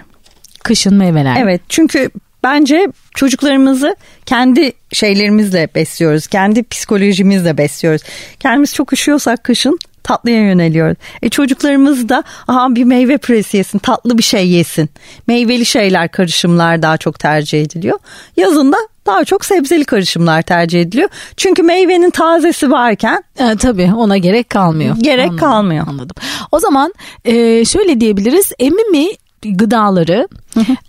Kışın 0.63 0.95
meyveler. 0.95 1.37
Evet 1.41 1.61
çünkü 1.69 2.09
bence 2.43 2.87
çocuklarımızı 3.15 3.95
kendi 4.25 4.73
şeylerimizle 4.93 5.69
besliyoruz. 5.75 6.27
Kendi 6.27 6.63
psikolojimizle 6.63 7.57
besliyoruz. 7.57 8.01
Kendimiz 8.39 8.73
çok 8.73 8.93
üşüyorsak 8.93 9.43
kışın 9.43 9.79
tatlıya 10.05 10.41
yöneliyoruz. 10.41 10.97
E 11.21 11.29
çocuklarımız 11.29 12.09
da 12.09 12.23
aha 12.47 12.75
bir 12.75 12.83
meyve 12.83 13.17
püresi 13.17 13.57
yesin, 13.57 13.79
tatlı 13.79 14.17
bir 14.17 14.23
şey 14.23 14.49
yesin. 14.49 14.89
Meyveli 15.27 15.65
şeyler, 15.65 16.11
karışımlar 16.11 16.81
daha 16.81 16.97
çok 16.97 17.19
tercih 17.19 17.61
ediliyor. 17.61 17.99
Yazın 18.37 18.71
da 18.71 18.77
daha 19.05 19.25
çok 19.25 19.45
sebzeli 19.45 19.85
karışımlar 19.85 20.41
tercih 20.41 20.81
ediliyor. 20.81 21.09
Çünkü 21.37 21.63
meyvenin 21.63 22.09
tazesi 22.09 22.71
varken 22.71 23.23
e, 23.39 23.55
tabii 23.55 23.93
ona 23.95 24.17
gerek 24.17 24.49
kalmıyor. 24.49 24.95
Gerek 24.99 25.25
anladım, 25.25 25.37
kalmıyor. 25.37 25.87
Anladım. 25.87 26.15
O 26.51 26.59
zaman 26.59 26.93
e, 27.25 27.65
şöyle 27.65 27.99
diyebiliriz. 28.01 28.51
Emimi 28.59 29.07
gıdaları 29.45 30.27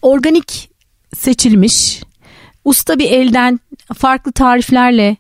organik 0.02 0.70
seçilmiş 1.16 2.02
usta 2.64 2.98
bir 2.98 3.11
elden 3.11 3.61
farklı 3.94 4.33
tariflerle 4.33 5.16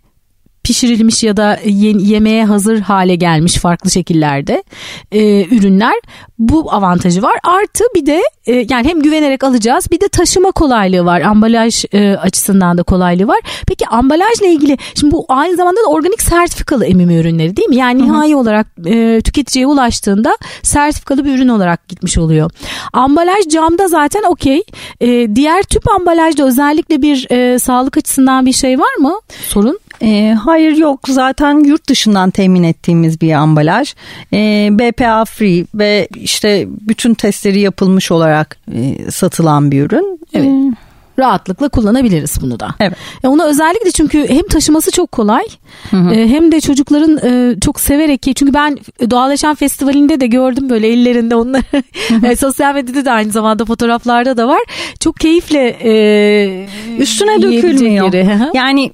pişirilmiş 0.66 1.22
ya 1.22 1.36
da 1.36 1.58
yemeğe 1.64 2.44
hazır 2.44 2.80
hale 2.80 3.14
gelmiş 3.14 3.54
farklı 3.54 3.90
şekillerde 3.90 4.64
e, 5.12 5.44
ürünler 5.44 5.94
bu 6.38 6.72
avantajı 6.72 7.22
var. 7.22 7.34
Artı 7.44 7.84
bir 7.94 8.06
de 8.06 8.22
e, 8.46 8.66
yani 8.70 8.88
hem 8.88 9.02
güvenerek 9.02 9.44
alacağız 9.44 9.86
bir 9.90 10.00
de 10.00 10.08
taşıma 10.08 10.50
kolaylığı 10.50 11.04
var. 11.04 11.20
Ambalaj 11.20 11.84
e, 11.92 12.16
açısından 12.16 12.78
da 12.78 12.82
kolaylığı 12.82 13.28
var. 13.28 13.38
Peki 13.66 13.86
ambalajla 13.86 14.46
ilgili 14.46 14.78
şimdi 14.94 15.12
bu 15.12 15.26
aynı 15.28 15.56
zamanda 15.56 15.80
da 15.80 15.86
organik 15.86 16.22
sertifikalı 16.22 16.86
emimi 16.86 17.16
ürünleri 17.16 17.56
değil 17.56 17.68
mi? 17.68 17.76
Yani 17.76 18.02
nihai 18.02 18.30
Hı-hı. 18.30 18.38
olarak 18.38 18.66
e, 18.86 19.20
tüketiciye 19.24 19.66
ulaştığında 19.66 20.36
sertifikalı 20.62 21.24
bir 21.24 21.34
ürün 21.34 21.48
olarak 21.48 21.88
gitmiş 21.88 22.18
oluyor. 22.18 22.50
Ambalaj 22.92 23.48
camda 23.48 23.88
zaten 23.88 24.22
okey. 24.22 24.62
E, 25.00 25.36
diğer 25.36 25.62
tüp 25.62 25.90
ambalajda 25.90 26.46
özellikle 26.46 27.02
bir 27.02 27.30
e, 27.30 27.58
sağlık 27.58 27.96
açısından 27.96 28.46
bir 28.46 28.52
şey 28.52 28.78
var 28.78 28.96
mı? 28.98 29.20
Sorun? 29.48 29.78
E, 30.02 30.36
hayır 30.44 30.76
yok 30.76 31.00
zaten 31.08 31.64
yurt 31.64 31.88
dışından 31.88 32.30
temin 32.30 32.62
ettiğimiz 32.62 33.20
bir 33.20 33.32
ambalaj. 33.32 33.94
E, 34.32 34.68
BPA 34.72 35.24
free 35.24 35.64
ve 35.74 36.08
işte 36.14 36.66
bütün 36.68 37.14
testleri 37.14 37.60
yapılmış 37.60 38.10
olarak 38.10 38.58
e, 38.72 39.10
satılan 39.10 39.70
bir 39.70 39.82
ürün. 39.82 40.20
Evet. 40.34 40.46
E, 40.46 40.85
rahatlıkla 41.18 41.68
kullanabiliriz 41.68 42.38
bunu 42.42 42.60
da. 42.60 42.68
Evet. 42.80 42.96
E 43.24 43.28
onu 43.28 43.44
özellikle 43.44 43.90
çünkü 43.90 44.28
hem 44.28 44.46
taşıması 44.46 44.90
çok 44.90 45.12
kolay 45.12 45.44
hı 45.90 45.96
hı. 45.96 46.14
E, 46.14 46.28
hem 46.28 46.52
de 46.52 46.60
çocukların 46.60 47.18
e, 47.24 47.60
çok 47.60 47.80
severek 47.80 48.22
ki 48.22 48.34
çünkü 48.34 48.54
ben 48.54 48.78
Doğal 49.10 49.30
Yaşam 49.30 49.54
Festivali'nde 49.54 50.20
de 50.20 50.26
gördüm 50.26 50.70
böyle 50.70 50.88
ellerinde 50.88 51.36
onları. 51.36 51.82
e, 52.26 52.36
sosyal 52.36 52.74
medyada 52.74 53.04
da 53.04 53.12
aynı 53.12 53.30
zamanda 53.30 53.64
fotoğraflarda 53.64 54.36
da 54.36 54.48
var. 54.48 54.60
Çok 55.00 55.16
keyifle 55.16 55.76
e, 55.84 56.66
üstüne 56.98 57.42
dökülmüyor. 57.42 58.12
yani 58.54 58.92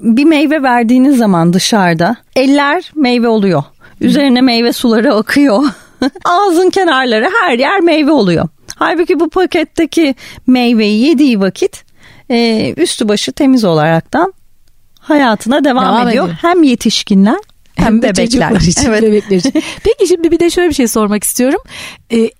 bir 0.00 0.24
meyve 0.24 0.62
verdiğiniz 0.62 1.18
zaman 1.18 1.52
dışarıda 1.52 2.16
eller 2.36 2.90
meyve 2.94 3.28
oluyor. 3.28 3.62
Üzerine 4.00 4.40
meyve 4.40 4.72
suları 4.72 5.14
akıyor. 5.14 5.62
Ağzın 6.24 6.70
kenarları 6.70 7.28
her 7.42 7.58
yer 7.58 7.80
meyve 7.80 8.10
oluyor. 8.10 8.48
Halbuki 8.82 9.20
bu 9.20 9.30
paketteki 9.30 10.14
meyveyi 10.46 11.00
yediği 11.06 11.40
vakit 11.40 11.84
e, 12.30 12.74
üstü 12.76 13.08
başı 13.08 13.32
temiz 13.32 13.64
olaraktan 13.64 14.32
hayatına 15.00 15.64
devam, 15.64 15.84
Devam 15.84 16.08
ediyor. 16.08 16.24
ediyor. 16.24 16.38
Hem 16.42 16.62
yetişkinler 16.62 17.38
hem, 17.74 17.86
Hem 17.86 18.02
bebekler. 18.02 18.24
çocuklar 18.26 18.60
için, 18.60 18.86
Evet. 18.88 19.02
bebekler 19.02 19.36
için. 19.36 19.52
Peki 19.84 20.06
şimdi 20.08 20.30
bir 20.30 20.40
de 20.40 20.50
şöyle 20.50 20.68
bir 20.68 20.74
şey 20.74 20.88
sormak 20.88 21.24
istiyorum. 21.24 21.60
Ee, 22.12 22.30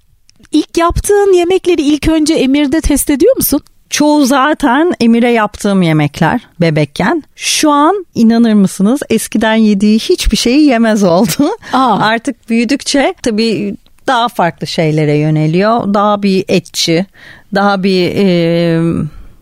ilk 0.52 0.76
yaptığın 0.78 1.32
yemekleri 1.32 1.82
ilk 1.82 2.08
önce 2.08 2.34
Emir'de 2.34 2.80
test 2.80 3.10
ediyor 3.10 3.36
musun? 3.36 3.60
Çoğu 3.90 4.24
zaten 4.26 4.92
Emir'e 5.00 5.30
yaptığım 5.30 5.82
yemekler 5.82 6.40
bebekken. 6.60 7.22
Şu 7.36 7.70
an 7.70 8.06
inanır 8.14 8.52
mısınız 8.54 9.00
eskiden 9.10 9.54
yediği 9.54 9.98
hiçbir 9.98 10.36
şeyi 10.36 10.64
yemez 10.66 11.02
oldu. 11.04 11.50
Aa. 11.72 11.98
Artık 12.00 12.50
büyüdükçe 12.50 13.14
tabii 13.22 13.74
daha 14.06 14.28
farklı 14.28 14.66
şeylere 14.66 15.16
yöneliyor. 15.16 15.94
Daha 15.94 16.22
bir 16.22 16.44
etçi, 16.48 17.06
daha 17.54 17.82
bir 17.82 18.12
e, 18.16 18.80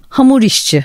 hamur 0.08 0.42
işçi 0.42 0.84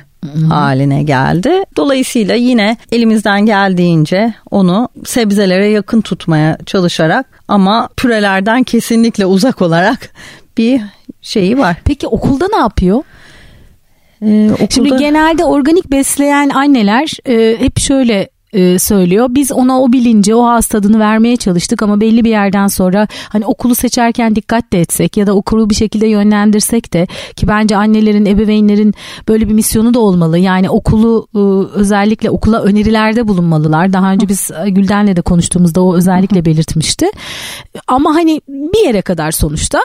haline 0.50 1.04
geldi. 1.04 1.64
Dolayısıyla 1.78 2.36
yine 2.36 2.78
elimizden 2.92 3.46
geldiğince 3.46 4.34
onu 4.52 4.90
sebzelere 5.06 5.68
yakın 5.68 6.02
tutmaya 6.02 6.58
çalışarak 6.66 7.42
ama 7.48 7.90
pürelerden 7.98 8.64
kesinlikle 8.64 9.26
uzak 9.26 9.62
olarak 9.62 10.10
bir 10.58 10.82
şeyi 11.22 11.58
var. 11.58 11.76
Peki 11.86 12.08
okulda 12.08 12.48
ne 12.54 12.58
yapıyor? 12.58 13.04
Ee, 14.22 14.50
okulda... 14.52 14.68
Şimdi 14.70 14.98
genelde 14.98 15.46
organik 15.46 15.92
besleyen 15.92 16.50
anneler 16.50 17.14
e, 17.30 17.60
hep 17.60 17.80
şöyle 17.80 18.30
e, 18.56 18.80
söylüyor. 18.80 19.28
Biz 19.30 19.52
ona 19.52 19.82
o 19.82 19.92
bilinci, 19.92 20.36
o 20.36 20.48
ağız 20.48 20.66
tadını 20.66 21.00
vermeye 21.00 21.38
çalıştık 21.38 21.84
ama 21.84 22.02
belli 22.02 22.26
bir 22.26 22.30
yerden 22.30 22.68
sonra 22.68 23.08
hani 23.30 23.46
okulu 23.46 23.76
seçerken 23.76 24.36
dikkat 24.36 24.74
de 24.74 24.80
etsek 24.80 25.18
ya 25.18 25.28
da 25.28 25.36
okulu 25.36 25.70
bir 25.70 25.76
şekilde 25.76 26.08
yönlendirsek 26.08 26.94
de 26.94 27.08
ki 27.36 27.48
bence 27.48 27.78
annelerin, 27.78 28.26
ebeveynlerin 28.26 28.94
böyle 29.28 29.50
bir 29.50 29.54
misyonu 29.54 29.94
da 29.94 30.00
olmalı. 30.00 30.38
Yani 30.38 30.70
okulu 30.70 31.28
e, 31.36 31.40
özellikle 31.80 32.30
okula 32.30 32.62
önerilerde 32.62 33.28
bulunmalılar. 33.28 33.94
Daha 33.94 34.12
önce 34.12 34.28
biz 34.28 34.52
e, 34.66 34.70
Gülden'le 34.70 35.16
de 35.16 35.22
konuştuğumuzda 35.22 35.82
o 35.82 35.96
özellikle 35.96 36.46
belirtmişti. 36.46 37.06
Ama 37.88 38.16
hani 38.16 38.42
bir 38.48 38.86
yere 38.86 39.02
kadar 39.02 39.32
sonuçta. 39.32 39.80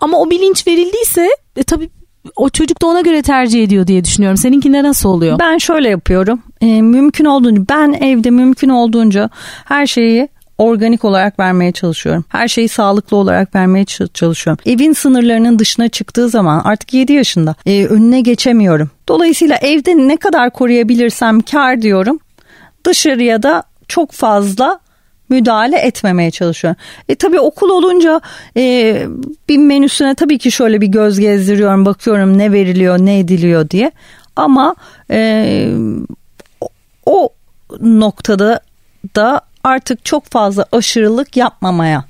Ama 0.00 0.18
o 0.18 0.30
bilinç 0.30 0.66
verildiyse 0.66 1.28
e, 1.56 1.62
tabii 1.62 1.90
o 2.36 2.48
çocuk 2.48 2.82
da 2.82 2.86
ona 2.86 3.00
göre 3.00 3.22
tercih 3.22 3.64
ediyor 3.64 3.86
diye 3.86 4.04
düşünüyorum. 4.04 4.36
Seninkinde 4.36 4.82
nasıl 4.82 5.08
oluyor? 5.08 5.38
Ben 5.38 5.58
şöyle 5.58 5.88
yapıyorum. 5.88 6.42
Ee, 6.60 6.82
mümkün 6.82 7.24
olduğunca 7.24 7.62
ben 7.70 7.92
evde 7.92 8.30
mümkün 8.30 8.68
olduğunca 8.68 9.30
her 9.64 9.86
şeyi 9.86 10.28
organik 10.58 11.04
olarak 11.04 11.38
vermeye 11.38 11.72
çalışıyorum. 11.72 12.24
Her 12.28 12.48
şeyi 12.48 12.68
sağlıklı 12.68 13.16
olarak 13.16 13.54
vermeye 13.54 13.84
çalışıyorum. 13.84 14.62
Evin 14.66 14.92
sınırlarının 14.92 15.58
dışına 15.58 15.88
çıktığı 15.88 16.28
zaman 16.28 16.60
artık 16.64 16.94
7 16.94 17.12
yaşında 17.12 17.54
e, 17.66 17.86
önüne 17.86 18.20
geçemiyorum. 18.20 18.90
Dolayısıyla 19.08 19.56
evde 19.56 19.96
ne 19.96 20.16
kadar 20.16 20.50
koruyabilirsem 20.50 21.40
kar 21.40 21.82
diyorum. 21.82 22.18
Dışarıya 22.84 23.42
da 23.42 23.62
çok 23.88 24.12
fazla 24.12 24.80
müdahale 25.28 25.78
etmemeye 25.78 26.30
çalışıyorum. 26.30 26.80
E 27.08 27.14
tabii 27.14 27.40
okul 27.40 27.70
olunca 27.70 28.20
e, 28.56 28.96
bir 29.48 29.58
menüsüne 29.58 30.14
tabii 30.14 30.38
ki 30.38 30.50
şöyle 30.50 30.80
bir 30.80 30.86
göz 30.86 31.18
gezdiriyorum, 31.20 31.84
bakıyorum 31.86 32.38
ne 32.38 32.52
veriliyor, 32.52 32.98
ne 32.98 33.18
ediliyor 33.18 33.70
diye. 33.70 33.92
Ama 34.36 34.74
e, 35.10 35.68
o- 37.06 37.28
noktada 37.80 38.60
da 39.16 39.40
artık 39.64 40.04
çok 40.04 40.24
fazla 40.24 40.66
aşırılık 40.72 41.36
yapmamaya 41.36 42.04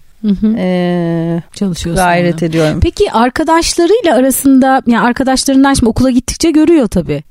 e, 0.57 1.42
Çalışıyorsun. 1.54 2.04
gayret 2.04 2.42
ona. 2.42 2.48
ediyorum. 2.48 2.81
Peki 2.83 3.12
arkadaşlarıyla 3.12 4.14
arasında 4.14 4.83
yani 4.87 5.00
arkadaşlarından 5.00 5.74
şimdi 5.74 5.90
okula 5.90 6.11
gittikçe 6.11 6.50
görüyor 6.50 6.88
tabii. 6.88 7.22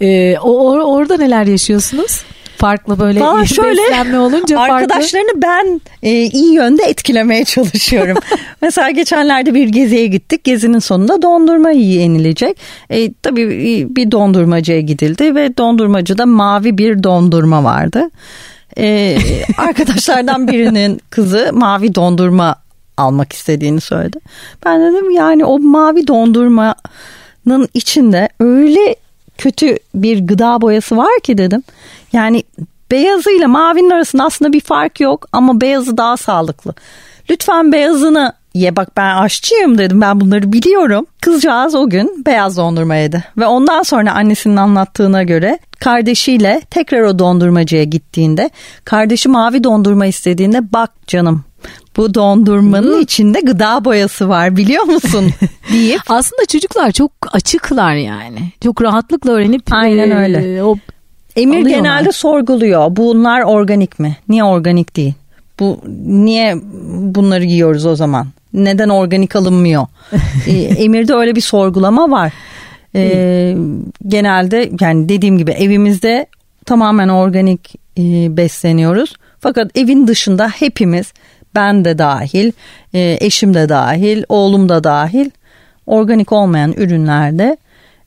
Ee, 0.00 0.38
o, 0.38 0.74
or- 0.76 0.82
orada 0.84 1.16
neler 1.16 1.46
yaşıyorsunuz? 1.46 2.24
Farklı 2.62 2.98
böyle 2.98 3.20
Valla 3.20 3.46
şöyle 3.46 3.82
beslenme 3.82 4.18
olunca 4.18 4.56
farklı. 4.56 4.74
arkadaşlarını 4.74 5.42
ben 5.42 5.80
e, 6.02 6.10
iyi 6.10 6.54
yönde 6.54 6.82
etkilemeye 6.82 7.44
çalışıyorum. 7.44 8.18
Mesela 8.62 8.90
geçenlerde 8.90 9.54
bir 9.54 9.68
geziye 9.68 10.06
gittik. 10.06 10.44
Gezinin 10.44 10.78
sonunda 10.78 11.22
dondurma 11.22 11.70
yenilecek. 11.70 12.58
E, 12.90 13.12
tabii 13.12 13.48
bir 13.90 14.10
dondurmacıya 14.10 14.80
gidildi 14.80 15.34
ve 15.34 15.56
dondurmacıda 15.56 16.26
mavi 16.26 16.78
bir 16.78 17.02
dondurma 17.02 17.64
vardı. 17.64 18.10
E, 18.78 19.18
arkadaşlardan 19.58 20.48
birinin 20.48 21.00
kızı 21.10 21.50
mavi 21.52 21.94
dondurma 21.94 22.56
almak 22.96 23.32
istediğini 23.32 23.80
söyledi. 23.80 24.18
Ben 24.64 24.80
dedim 24.80 25.10
yani 25.10 25.44
o 25.44 25.58
mavi 25.58 26.06
dondurmanın 26.06 27.68
içinde 27.74 28.28
öyle 28.40 28.96
kötü 29.38 29.76
bir 29.94 30.26
gıda 30.26 30.60
boyası 30.60 30.96
var 30.96 31.20
ki 31.22 31.38
dedim. 31.38 31.62
Yani 32.12 32.42
beyazıyla 32.90 33.48
mavinin 33.48 33.90
arasında 33.90 34.24
aslında 34.24 34.52
bir 34.52 34.60
fark 34.60 35.00
yok 35.00 35.26
ama 35.32 35.60
beyazı 35.60 35.96
daha 35.96 36.16
sağlıklı. 36.16 36.74
Lütfen 37.30 37.72
beyazını 37.72 38.32
ye 38.54 38.76
bak 38.76 38.96
ben 38.96 39.16
aşçıyım 39.16 39.78
dedim 39.78 40.00
ben 40.00 40.20
bunları 40.20 40.52
biliyorum. 40.52 41.06
Kızcağız 41.20 41.74
o 41.74 41.88
gün 41.88 42.24
beyaz 42.26 42.56
dondurma 42.56 42.94
yedi 42.94 43.24
ve 43.38 43.46
ondan 43.46 43.82
sonra 43.82 44.12
annesinin 44.12 44.56
anlattığına 44.56 45.22
göre 45.22 45.58
kardeşiyle 45.80 46.62
tekrar 46.70 47.02
o 47.02 47.18
dondurmacıya 47.18 47.84
gittiğinde 47.84 48.50
kardeşi 48.84 49.28
mavi 49.28 49.64
dondurma 49.64 50.06
istediğinde 50.06 50.72
bak 50.72 50.90
canım 51.06 51.44
bu 51.96 52.14
dondurmanın 52.14 53.00
içinde 53.00 53.40
gıda 53.40 53.84
boyası 53.84 54.28
var 54.28 54.56
biliyor 54.56 54.84
musun 54.84 55.30
deyip 55.72 56.00
Aslında 56.08 56.46
çocuklar 56.46 56.92
çok 56.92 57.12
açıklar 57.32 57.94
yani. 57.94 58.38
Çok 58.64 58.82
rahatlıkla 58.82 59.32
öğrenip 59.32 59.62
Aynen 59.70 60.10
e, 60.10 60.16
öyle. 60.16 60.62
O 60.62 60.76
Emir 61.36 61.62
Alıyorlar. 61.62 61.76
genelde 61.76 62.12
sorguluyor. 62.12 62.96
Bunlar 62.96 63.42
organik 63.42 63.98
mi? 63.98 64.16
Niye 64.28 64.44
organik 64.44 64.96
değil? 64.96 65.14
Bu 65.60 65.80
niye 66.06 66.56
bunları 67.14 67.44
yiyoruz 67.44 67.86
o 67.86 67.96
zaman? 67.96 68.26
Neden 68.52 68.88
organik 68.88 69.36
alınmıyor? 69.36 69.86
Ee, 70.46 70.52
Emir'de 70.84 71.14
öyle 71.14 71.36
bir 71.36 71.40
sorgulama 71.40 72.10
var. 72.10 72.32
Ee, 72.94 73.56
genelde 74.08 74.70
yani 74.80 75.08
dediğim 75.08 75.38
gibi 75.38 75.50
evimizde 75.50 76.26
tamamen 76.66 77.08
organik 77.08 77.74
e, 77.98 78.36
besleniyoruz. 78.36 79.16
Fakat 79.40 79.70
evin 79.78 80.06
dışında 80.06 80.48
hepimiz 80.48 81.12
ben 81.54 81.84
de 81.84 81.98
dahil, 81.98 82.52
e, 82.94 83.16
eşim 83.20 83.54
de 83.54 83.68
dahil, 83.68 84.24
oğlum 84.28 84.68
da 84.68 84.84
dahil 84.84 85.30
organik 85.86 86.32
olmayan 86.32 86.72
ürünlerde 86.72 87.56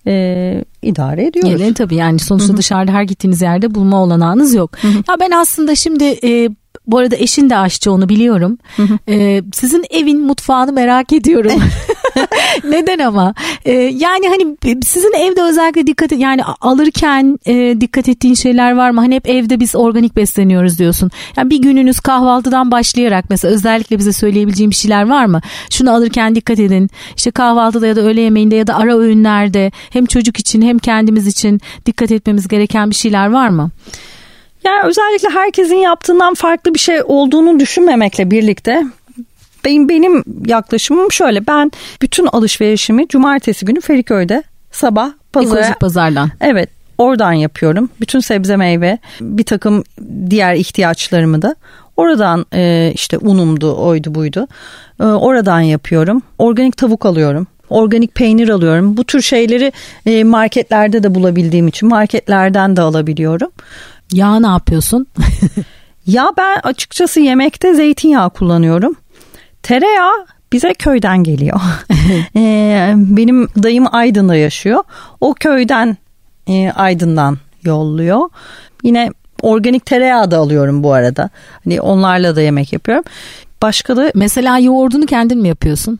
e, 0.07 0.63
idare 0.81 1.25
ediyoruz. 1.27 1.61
Yani 1.61 1.73
tabii 1.73 1.95
yani 1.95 2.19
sonuçta 2.19 2.57
dışarıda 2.57 2.91
her 2.91 3.03
gittiğiniz 3.03 3.41
yerde 3.41 3.75
bulma 3.75 4.03
olanağınız 4.03 4.53
yok. 4.53 4.71
Ya 4.83 5.15
ben 5.19 5.31
aslında 5.31 5.75
şimdi 5.75 6.03
e, 6.23 6.49
bu 6.87 6.97
arada 6.97 7.15
eşin 7.15 7.49
de 7.49 7.57
aşçı 7.57 7.91
onu 7.91 8.09
biliyorum. 8.09 8.57
E, 9.09 9.41
sizin 9.53 9.85
evin 9.89 10.21
mutfağını 10.21 10.71
merak 10.73 11.13
ediyorum. 11.13 11.51
Neden 12.63 12.99
ama? 12.99 13.33
E, 13.65 13.71
yani 13.73 14.27
hani 14.29 14.55
sizin 14.85 15.13
evde 15.13 15.41
özellikle 15.41 15.87
dikkat 15.87 16.13
et, 16.13 16.19
yani 16.19 16.43
alırken 16.43 17.39
e, 17.45 17.81
dikkat 17.81 18.09
ettiğin 18.09 18.33
şeyler 18.33 18.71
var 18.71 18.89
mı? 18.89 19.01
Hani 19.01 19.15
hep 19.15 19.29
evde 19.29 19.59
biz 19.59 19.75
organik 19.75 20.15
besleniyoruz 20.15 20.79
diyorsun. 20.79 21.11
Yani 21.37 21.49
bir 21.49 21.61
gününüz 21.61 21.99
kahvaltıdan 21.99 22.71
başlayarak 22.71 23.25
mesela 23.29 23.53
özellikle 23.53 23.99
bize 23.99 24.13
söyleyebileceğim 24.13 24.69
bir 24.69 24.75
şeyler 24.75 25.09
var 25.09 25.25
mı? 25.25 25.41
Şunu 25.69 25.93
alırken 25.93 26.35
dikkat 26.35 26.59
edin. 26.59 26.89
İşte 27.17 27.31
kahvaltıda 27.31 27.87
ya 27.87 27.95
da 27.95 28.01
öğle 28.01 28.21
yemeğinde 28.21 28.55
ya 28.55 28.67
da 28.67 28.75
ara 28.75 28.97
öğünlerde 28.97 29.71
hem 29.89 30.05
çocuk 30.05 30.39
için 30.39 30.61
hem 30.61 30.79
kendimiz 30.79 31.27
için 31.27 31.61
dikkat 31.85 32.11
etmemiz 32.11 32.47
gereken 32.47 32.89
bir 32.89 32.95
şeyler 32.95 33.29
var 33.31 33.49
mı? 33.49 33.71
Yani 34.63 34.87
özellikle 34.87 35.29
herkesin 35.29 35.75
yaptığından 35.75 36.33
farklı 36.33 36.73
bir 36.73 36.79
şey 36.79 37.01
olduğunu 37.05 37.59
düşünmemekle 37.59 38.31
birlikte 38.31 38.83
benim, 39.65 39.89
benim 39.89 40.23
yaklaşımım 40.45 41.11
şöyle. 41.11 41.47
Ben 41.47 41.71
bütün 42.01 42.25
alışverişimi 42.25 43.07
cumartesi 43.07 43.65
günü 43.65 43.81
Feriköy'de 43.81 44.43
sabah 44.71 45.11
pazara 45.33 45.59
Ekolojik 45.59 45.79
pazardan. 45.79 46.31
Evet 46.41 46.69
oradan 46.97 47.31
yapıyorum. 47.31 47.89
Bütün 48.01 48.19
sebze 48.19 48.55
meyve 48.55 48.97
bir 49.21 49.43
takım 49.43 49.83
diğer 50.29 50.55
ihtiyaçlarımı 50.55 51.41
da 51.41 51.55
oradan 51.97 52.45
e, 52.53 52.91
işte 52.93 53.17
unumdu 53.17 53.75
oydu 53.75 54.15
buydu 54.15 54.47
E, 54.99 55.03
oradan 55.03 55.59
yapıyorum. 55.59 56.21
Organik 56.37 56.77
tavuk 56.77 57.05
alıyorum. 57.05 57.47
Organik 57.69 58.15
peynir 58.15 58.49
alıyorum. 58.49 58.97
Bu 58.97 59.03
tür 59.03 59.21
şeyleri 59.21 59.71
e, 60.05 60.23
marketlerde 60.23 61.03
de 61.03 61.15
bulabildiğim 61.15 61.67
için 61.67 61.89
marketlerden 61.89 62.77
de 62.77 62.81
alabiliyorum. 62.81 63.51
Yağ 64.13 64.39
ne 64.39 64.47
yapıyorsun? 64.47 65.07
Ya 66.07 66.31
ben 66.37 66.59
açıkçası 66.63 67.19
yemekte 67.19 67.73
zeytinyağı 67.73 68.29
kullanıyorum. 68.29 68.95
Tereyağı 69.65 70.25
bize 70.53 70.73
köyden 70.73 71.23
geliyor. 71.23 71.59
Ee, 72.35 72.93
benim 72.95 73.47
dayım 73.47 73.85
Aydın'da 73.91 74.35
yaşıyor. 74.35 74.83
O 75.21 75.33
köyden 75.33 75.97
e, 76.47 76.71
Aydın'dan 76.71 77.37
yolluyor. 77.63 78.29
Yine 78.83 79.11
organik 79.41 79.85
tereyağı 79.85 80.31
da 80.31 80.37
alıyorum 80.37 80.83
bu 80.83 80.93
arada. 80.93 81.29
Hani 81.63 81.81
onlarla 81.81 82.35
da 82.35 82.41
yemek 82.41 82.73
yapıyorum. 82.73 83.03
başka 83.61 83.97
da 83.97 84.11
Mesela 84.15 84.59
yoğurdunu 84.59 85.05
kendin 85.05 85.37
mi 85.37 85.47
yapıyorsun? 85.47 85.99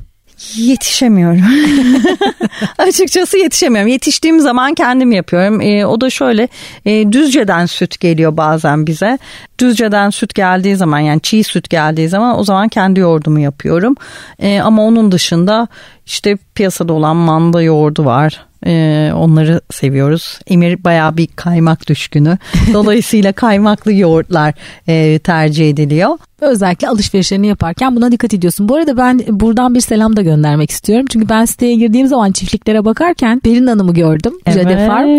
Yetişemiyorum. 0.55 1.41
Açıkçası 2.77 3.37
yetişemiyorum. 3.37 3.91
Yetiştiğim 3.91 4.39
zaman 4.39 4.73
kendim 4.73 5.11
yapıyorum. 5.11 5.61
E, 5.61 5.85
o 5.85 6.01
da 6.01 6.09
şöyle 6.09 6.47
e, 6.85 7.11
Düzce'den 7.11 7.65
süt 7.65 7.99
geliyor 7.99 8.37
bazen 8.37 8.87
bize. 8.87 9.19
Düzce'den 9.59 10.09
süt 10.09 10.35
geldiği 10.35 10.75
zaman 10.75 10.99
yani 10.99 11.21
çiğ 11.21 11.43
süt 11.43 11.69
geldiği 11.69 12.09
zaman 12.09 12.39
o 12.39 12.43
zaman 12.43 12.67
kendi 12.67 12.99
yoğurdumu 12.99 13.39
yapıyorum. 13.39 13.95
E, 14.39 14.59
ama 14.59 14.83
onun 14.83 15.11
dışında 15.11 15.67
işte 16.05 16.37
piyasada 16.55 16.93
olan 16.93 17.15
manda 17.15 17.61
yoğurdu 17.61 18.05
var. 18.05 18.45
Ee, 18.67 19.11
onları 19.15 19.61
seviyoruz. 19.71 20.39
Emir 20.47 20.83
bayağı 20.83 21.17
bir 21.17 21.27
kaymak 21.35 21.87
düşkünü. 21.89 22.37
Dolayısıyla 22.73 23.31
kaymaklı 23.31 23.93
yoğurtlar 23.93 24.53
e, 24.87 25.19
tercih 25.19 25.69
ediliyor. 25.69 26.17
Özellikle 26.41 26.87
alışverişlerini 26.87 27.47
yaparken 27.47 27.95
buna 27.95 28.11
dikkat 28.11 28.33
ediyorsun. 28.33 28.69
Bu 28.69 28.75
arada 28.75 28.97
ben 28.97 29.21
buradan 29.29 29.75
bir 29.75 29.79
selam 29.81 30.15
da 30.15 30.21
göndermek 30.21 30.71
istiyorum. 30.71 31.05
Çünkü 31.09 31.29
ben 31.29 31.45
siteye 31.45 31.75
girdiğim 31.75 32.07
zaman 32.07 32.31
çiftliklere 32.31 32.85
bakarken 32.85 33.41
Berin 33.45 33.67
Hanım'ı 33.67 33.93
gördüm. 33.93 34.33
Evet. 34.45 34.57
Jade 34.63 34.87
Farm. 34.87 35.09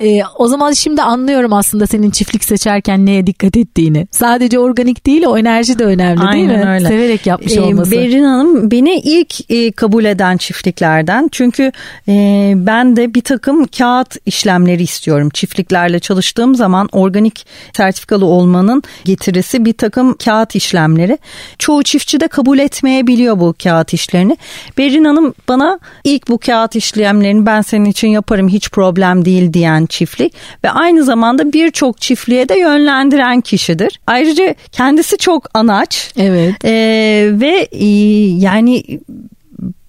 Ee, 0.00 0.22
o 0.38 0.48
zaman 0.48 0.72
şimdi 0.72 1.02
anlıyorum 1.02 1.52
aslında 1.52 1.86
senin 1.86 2.10
çiftlik 2.10 2.44
seçerken 2.44 3.06
neye 3.06 3.26
dikkat 3.26 3.56
ettiğini. 3.56 4.06
Sadece 4.10 4.58
organik 4.58 5.06
değil 5.06 5.24
o 5.26 5.38
enerji 5.38 5.78
de 5.78 5.84
önemli 5.84 6.20
değil 6.20 6.30
Aynen 6.50 6.60
mi? 6.60 6.68
öyle. 6.74 6.88
Severek 6.88 7.26
yapmış 7.26 7.56
Ee, 7.56 7.60
olması. 7.60 7.90
Berin 7.90 8.24
Hanım 8.24 8.70
beni 8.70 8.94
ilk 8.94 9.50
e, 9.50 9.72
kabul 9.72 10.04
eden 10.04 10.36
çiftliklerden. 10.36 11.28
Çünkü 11.32 11.72
e, 12.08 12.52
ben 12.56 12.93
de 12.96 13.14
bir 13.14 13.20
takım 13.20 13.66
kağıt 13.66 14.16
işlemleri 14.26 14.82
istiyorum. 14.82 15.30
Çiftliklerle 15.34 16.00
çalıştığım 16.00 16.54
zaman 16.54 16.88
organik 16.92 17.46
sertifikalı 17.76 18.26
olmanın 18.26 18.82
getirisi 19.04 19.64
bir 19.64 19.72
takım 19.72 20.16
kağıt 20.24 20.54
işlemleri. 20.54 21.18
Çoğu 21.58 21.82
çiftçi 21.82 22.20
de 22.20 22.28
kabul 22.28 22.58
etmeyebiliyor 22.58 23.40
bu 23.40 23.54
kağıt 23.62 23.94
işlerini. 23.94 24.36
Berin 24.78 25.04
Hanım 25.04 25.34
bana 25.48 25.78
ilk 26.04 26.28
bu 26.28 26.38
kağıt 26.38 26.76
işlemlerini 26.76 27.46
ben 27.46 27.60
senin 27.60 27.84
için 27.84 28.08
yaparım 28.08 28.48
hiç 28.48 28.70
problem 28.70 29.24
değil 29.24 29.52
diyen 29.52 29.86
çiftlik 29.86 30.34
ve 30.64 30.70
aynı 30.70 31.04
zamanda 31.04 31.52
birçok 31.52 32.00
çiftliğe 32.00 32.48
de 32.48 32.58
yönlendiren 32.58 33.40
kişidir. 33.40 34.00
Ayrıca 34.06 34.54
kendisi 34.72 35.18
çok 35.18 35.48
anaç. 35.54 36.12
Evet. 36.16 36.54
Ee, 36.64 37.30
ve 37.32 37.68
e, 37.72 37.86
yani 38.40 38.82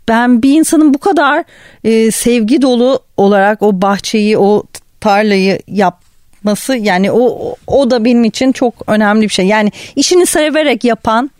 ben 0.07 0.41
bir 0.41 0.59
insanın 0.59 0.93
bu 0.93 0.97
kadar 0.97 1.43
e, 1.83 2.11
sevgi 2.11 2.61
dolu 2.61 2.99
olarak 3.17 3.61
o 3.61 3.81
bahçeyi 3.81 4.37
o 4.37 4.63
tarlayı 4.99 5.59
yapması 5.67 6.75
yani 6.75 7.11
o 7.11 7.55
o 7.67 7.89
da 7.91 8.05
benim 8.05 8.23
için 8.23 8.51
çok 8.51 8.73
önemli 8.87 9.21
bir 9.21 9.29
şey. 9.29 9.45
Yani 9.45 9.71
işini 9.95 10.25
severek 10.25 10.83
yapan 10.83 11.31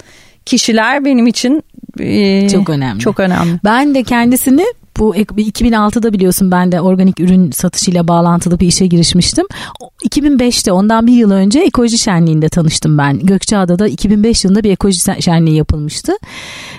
kişiler 0.46 1.06
benim 1.06 1.28
için 1.28 1.64
e, 2.00 2.50
Çok 2.50 2.70
önemli. 2.70 3.00
Çok 3.00 3.20
önemli. 3.20 3.60
Ben 3.64 3.96
de 3.96 4.04
kendisini 4.04 4.66
bu 5.00 5.16
ek- 5.16 5.36
2006'da 5.36 6.14
biliyorsun 6.14 6.52
ben 6.52 6.72
de 6.72 6.82
organik 6.82 7.20
ürün 7.20 7.52
satışıyla 7.52 8.08
bağlantılı 8.08 8.60
bir 8.60 8.68
işe 8.68 8.88
girişmiştim. 8.88 9.46
O- 9.80 9.90
2005'te 10.04 10.72
ondan 10.72 11.08
bir 11.08 11.14
yıl 11.14 11.32
önce 11.32 11.60
ekoloji 11.60 11.98
şenliğinde 11.98 12.50
tanıştım 12.50 12.98
ben. 12.98 13.20
Gökçeada'da 13.20 13.88
2005 13.88 14.44
yılında 14.44 14.64
bir 14.64 14.72
ekoloji 14.72 15.00
şenliği 15.22 15.58
yapılmıştı. 15.58 16.14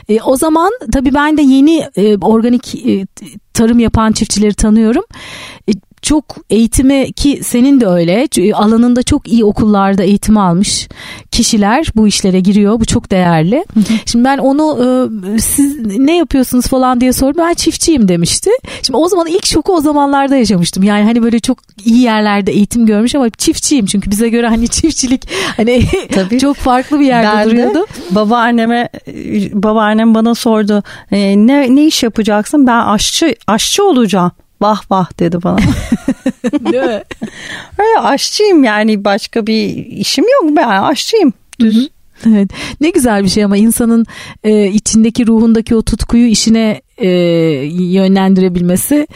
E, 0.09 0.21
o 0.23 0.37
zaman 0.37 0.71
tabii 0.93 1.15
ben 1.15 1.37
de 1.37 1.43
yeni 1.43 1.85
e, 1.97 2.17
organik 2.17 2.75
e, 2.89 3.07
tarım 3.55 3.79
yapan 3.79 4.13
çiftçileri 4.13 4.55
tanıyorum. 4.55 5.05
E, 5.69 5.73
çok 6.03 6.25
eğitimi 6.51 7.13
ki 7.13 7.41
senin 7.45 7.81
de 7.81 7.87
öyle 7.87 8.25
Ç- 8.25 8.55
alanında 8.55 9.03
çok 9.03 9.29
iyi 9.29 9.45
okullarda 9.45 10.03
eğitim 10.03 10.37
almış 10.39 10.89
kişiler 11.31 11.87
bu 11.97 12.07
işlere 12.09 12.41
giriyor 12.41 12.81
bu 12.81 12.85
çok 12.85 13.11
değerli. 13.11 13.65
Şimdi 14.07 14.25
ben 14.25 14.39
onu 14.39 14.79
e, 15.35 15.39
siz 15.39 15.87
ne 15.99 16.17
yapıyorsunuz 16.17 16.67
falan 16.67 17.01
diye 17.01 17.13
sordum 17.13 17.45
ben 17.49 17.55
çiftçiyim 17.55 18.09
demişti. 18.09 18.51
Şimdi 18.83 18.97
o 18.97 19.09
zaman 19.09 19.27
ilk 19.27 19.47
şoku 19.47 19.73
o 19.75 19.81
zamanlarda 19.81 20.37
yaşamıştım 20.37 20.83
yani 20.83 21.05
hani 21.05 21.23
böyle 21.23 21.41
çok 21.41 21.59
iyi 21.85 22.01
yerlerde 22.03 22.53
eğitim 22.53 22.87
görmüş 22.87 23.15
ama 23.15 23.31
çiftçiyim 23.31 23.87
çünkü 23.87 24.11
bize 24.11 24.29
göre 24.29 24.47
hani 24.49 24.69
çiftçilik 24.77 25.29
hani 25.57 25.83
Tabii. 26.15 26.39
çok 26.39 26.57
farklı 26.57 27.01
bir 27.01 27.07
yerde 27.07 27.29
Ben 27.37 27.51
duruyordu. 27.51 27.87
babaanneme 28.11 28.89
babaannem 29.53 30.15
bana 30.15 30.35
sordu 30.35 30.83
"E, 31.13 31.19
ne 31.47 31.75
ne 31.77 31.87
iş 31.87 32.03
yapacaksın 32.03 32.67
ben 32.67 32.85
aşçı 32.87 33.35
aşçı 33.47 33.85
olacağım 33.85 34.33
vah 34.61 34.91
vah 34.91 35.19
dedi 35.19 35.43
bana? 35.43 35.59
Öyle 37.79 38.01
aşçıyım 38.01 38.65
yani 38.65 39.05
başka 39.05 39.47
bir 39.47 39.67
işim 39.87 40.25
yok 40.25 40.57
ben 40.57 40.69
aşçıyım 40.69 41.33
düz 41.61 41.89
Evet. 42.27 42.51
Ne 42.81 42.91
güzel 42.91 43.25
bir 43.25 43.29
şey 43.29 43.45
ama 43.45 43.57
insanın 43.57 44.07
e, 44.45 44.67
içindeki 44.67 45.27
ruhundaki 45.27 45.77
o 45.77 45.83
tutkuyu 45.83 46.27
işine 46.27 46.81
e, 46.99 47.09
yönlendirebilmesi. 47.71 49.07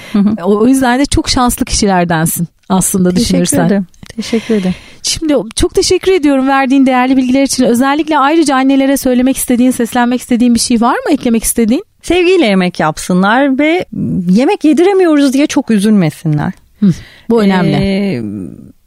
O, 0.43 0.59
o 0.59 0.67
yüzden 0.67 0.99
de 0.99 1.07
çok 1.07 1.29
şanslı 1.29 1.65
kişilerdensin 1.65 2.49
aslında 2.69 3.11
teşekkür 3.11 3.25
düşünürsen. 3.25 3.67
ederim 3.67 3.87
teşekkür 4.17 4.55
ederim 4.55 4.75
Şimdi 5.03 5.35
çok 5.57 5.75
teşekkür 5.75 6.13
ediyorum 6.13 6.49
verdiğin 6.49 6.87
değerli 6.87 7.17
bilgiler 7.17 7.43
için. 7.43 7.65
Özellikle 7.65 8.19
ayrıca 8.19 8.57
annelere 8.57 8.97
söylemek 8.97 9.37
istediğin, 9.37 9.71
seslenmek 9.71 10.21
istediğin 10.21 10.55
bir 10.55 10.61
şey 10.61 10.81
var 10.81 10.95
mı? 10.95 11.13
Eklemek 11.13 11.45
istediğin? 11.45 11.85
sevgiyle 12.03 12.47
yemek 12.47 12.81
yapsınlar 12.81 13.59
ve 13.59 13.85
yemek 14.31 14.65
yediremiyoruz 14.65 15.33
diye 15.33 15.47
çok 15.47 15.71
üzülmesinler 15.71 16.53
Hı, 16.81 16.87
bu 17.31 17.43
önemli. 17.43 17.77
Ee, 17.77 18.23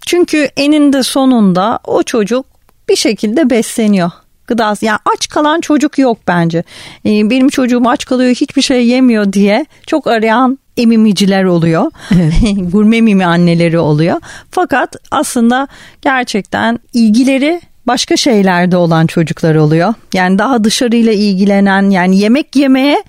çünkü 0.05 0.49
eninde 0.57 1.03
sonunda 1.03 1.79
o 1.85 2.03
çocuk 2.03 2.45
bir 2.89 2.95
şekilde 2.95 3.49
besleniyor. 3.49 4.11
Gıdası 4.47 4.85
yani 4.85 4.99
aç 5.15 5.29
kalan 5.29 5.61
çocuk 5.61 5.97
yok 5.97 6.17
bence. 6.27 6.63
Ee, 7.05 7.29
benim 7.29 7.49
çocuğum 7.49 7.83
aç 7.85 8.05
kalıyor 8.05 8.35
hiçbir 8.35 8.61
şey 8.61 8.87
yemiyor 8.87 9.33
diye 9.33 9.65
çok 9.87 10.07
arayan 10.07 10.59
emimiciler 10.77 11.43
oluyor. 11.43 11.91
Gurme 12.71 13.01
mimi 13.01 13.25
anneleri 13.25 13.79
oluyor. 13.79 14.21
Fakat 14.51 14.95
aslında 15.11 15.67
gerçekten 16.01 16.79
ilgileri 16.93 17.61
başka 17.87 18.17
şeylerde 18.17 18.77
olan 18.77 19.07
çocuklar 19.07 19.55
oluyor. 19.55 19.93
Yani 20.13 20.37
daha 20.39 20.63
dışarıyla 20.63 21.13
ilgilenen 21.13 21.89
yani 21.89 22.17
yemek 22.17 22.55
yemeye 22.55 23.03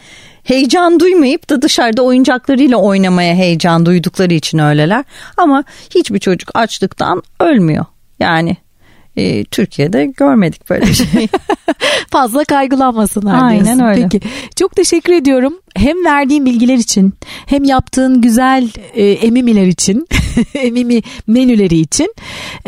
heyecan 0.44 1.00
duymayıp 1.00 1.50
da 1.50 1.62
dışarıda 1.62 2.02
oyuncaklarıyla 2.02 2.76
oynamaya 2.76 3.34
heyecan 3.34 3.86
duydukları 3.86 4.34
için 4.34 4.58
öyleler. 4.58 5.04
Ama 5.36 5.64
hiçbir 5.94 6.18
çocuk 6.18 6.50
açlıktan 6.54 7.22
ölmüyor. 7.40 7.84
Yani 8.20 8.56
e, 9.16 9.44
Türkiye'de 9.44 10.06
görmedik 10.06 10.70
böyle 10.70 10.86
bir 10.86 10.94
şey. 10.94 11.28
Fazla 12.10 12.44
kaygılanmasınlar 12.44 13.42
Aynen 13.42 13.64
diyorsun. 13.64 13.84
öyle. 13.84 14.08
Peki 14.12 14.28
çok 14.56 14.76
teşekkür 14.76 15.12
ediyorum. 15.12 15.54
Hem 15.76 16.04
verdiğin 16.04 16.46
bilgiler 16.46 16.74
için 16.76 17.14
hem 17.46 17.64
yaptığın 17.64 18.20
güzel 18.20 18.68
e, 18.94 19.04
emimiler 19.10 19.66
için 19.66 20.08
emimi 20.54 21.02
menüleri 21.26 21.76
için 21.76 22.14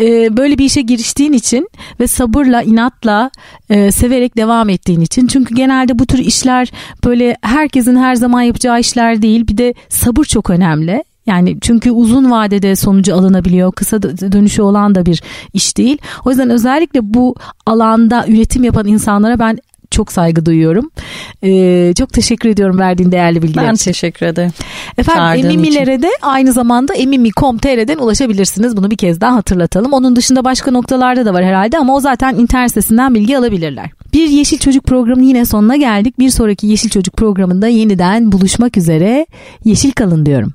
e, 0.01 0.37
böyle 0.37 0.59
bir 0.59 0.65
işe 0.65 0.81
giriştiğin 0.81 1.33
için 1.33 1.69
ve 2.01 2.07
sabırla 2.07 2.63
inatla 2.63 3.31
e, 3.71 3.91
severek 3.93 4.37
devam 4.37 4.69
ettiğin 4.69 5.01
için. 5.01 5.27
Çünkü 5.27 5.55
genelde 5.55 5.99
bu 5.99 6.07
tür 6.07 6.19
işler 6.19 6.73
böyle 7.05 7.37
herkesin 7.43 7.97
her 7.97 8.15
zaman 8.15 8.43
yapacağı 8.43 8.81
işler 8.81 9.23
değil. 9.23 9.47
Bir 9.49 9.59
de 9.59 9.75
sabır 9.89 10.25
çok 10.25 10.51
önemli. 10.51 11.05
Yani 11.27 11.57
çünkü 11.61 11.91
uzun 11.91 12.31
vadede 12.31 12.77
sonucu 12.77 13.15
alınabiliyor. 13.15 13.73
Kısa 13.73 13.97
dö- 13.97 14.33
dönüşü 14.33 14.63
olan 14.63 14.95
da 14.95 15.07
bir 15.07 15.23
iş 15.53 15.77
değil. 15.77 15.99
O 16.25 16.31
yüzden 16.31 16.51
özellikle 16.51 17.01
bu 17.15 17.35
alanda 17.67 18.25
üretim 18.29 18.65
yapan 18.65 18.87
insanlara 18.87 19.39
ben 19.39 19.59
çok 19.91 20.13
saygı 20.13 20.47
duyuyorum. 20.47 20.91
Ee, 21.43 21.93
çok 21.99 22.13
teşekkür 22.13 22.49
ediyorum 22.49 22.79
verdiğin 22.79 23.13
değerli 23.13 23.43
bilgiler 23.43 23.69
ben 23.69 23.75
için. 23.75 23.85
teşekkür 23.85 24.27
ederim. 24.27 24.51
Efendim 24.99 25.51
Emimilere 25.51 26.03
de 26.03 26.11
aynı 26.23 26.53
zamanda 26.53 26.95
emimi.com.tr'den 26.95 27.99
ulaşabilirsiniz. 27.99 28.77
Bunu 28.77 28.91
bir 28.91 28.97
kez 28.97 29.21
daha 29.21 29.37
hatırlatalım. 29.37 29.93
Onun 29.93 30.17
dışında 30.17 30.45
başka 30.45 30.71
noktalarda 30.71 31.27
da 31.27 31.35
var 31.35 31.45
herhalde 31.45 31.79
ama 31.79 31.95
o 31.95 32.01
zaten 32.01 32.35
internet 32.35 32.71
sitesinden 32.71 33.15
bilgi 33.15 33.39
alabilirler. 33.39 33.91
Bir 34.13 34.29
Yeşil 34.29 34.59
Çocuk 34.59 34.85
programının 34.85 35.27
yine 35.27 35.45
sonuna 35.45 35.77
geldik. 35.77 36.19
Bir 36.19 36.31
sonraki 36.31 36.67
Yeşil 36.67 36.91
Çocuk 36.91 37.17
programında 37.17 37.69
yeniden 37.69 38.33
buluşmak 38.33 38.77
üzere. 38.77 39.27
Yeşil 39.65 39.93
kalın 39.93 40.27
diyorum. 40.27 40.53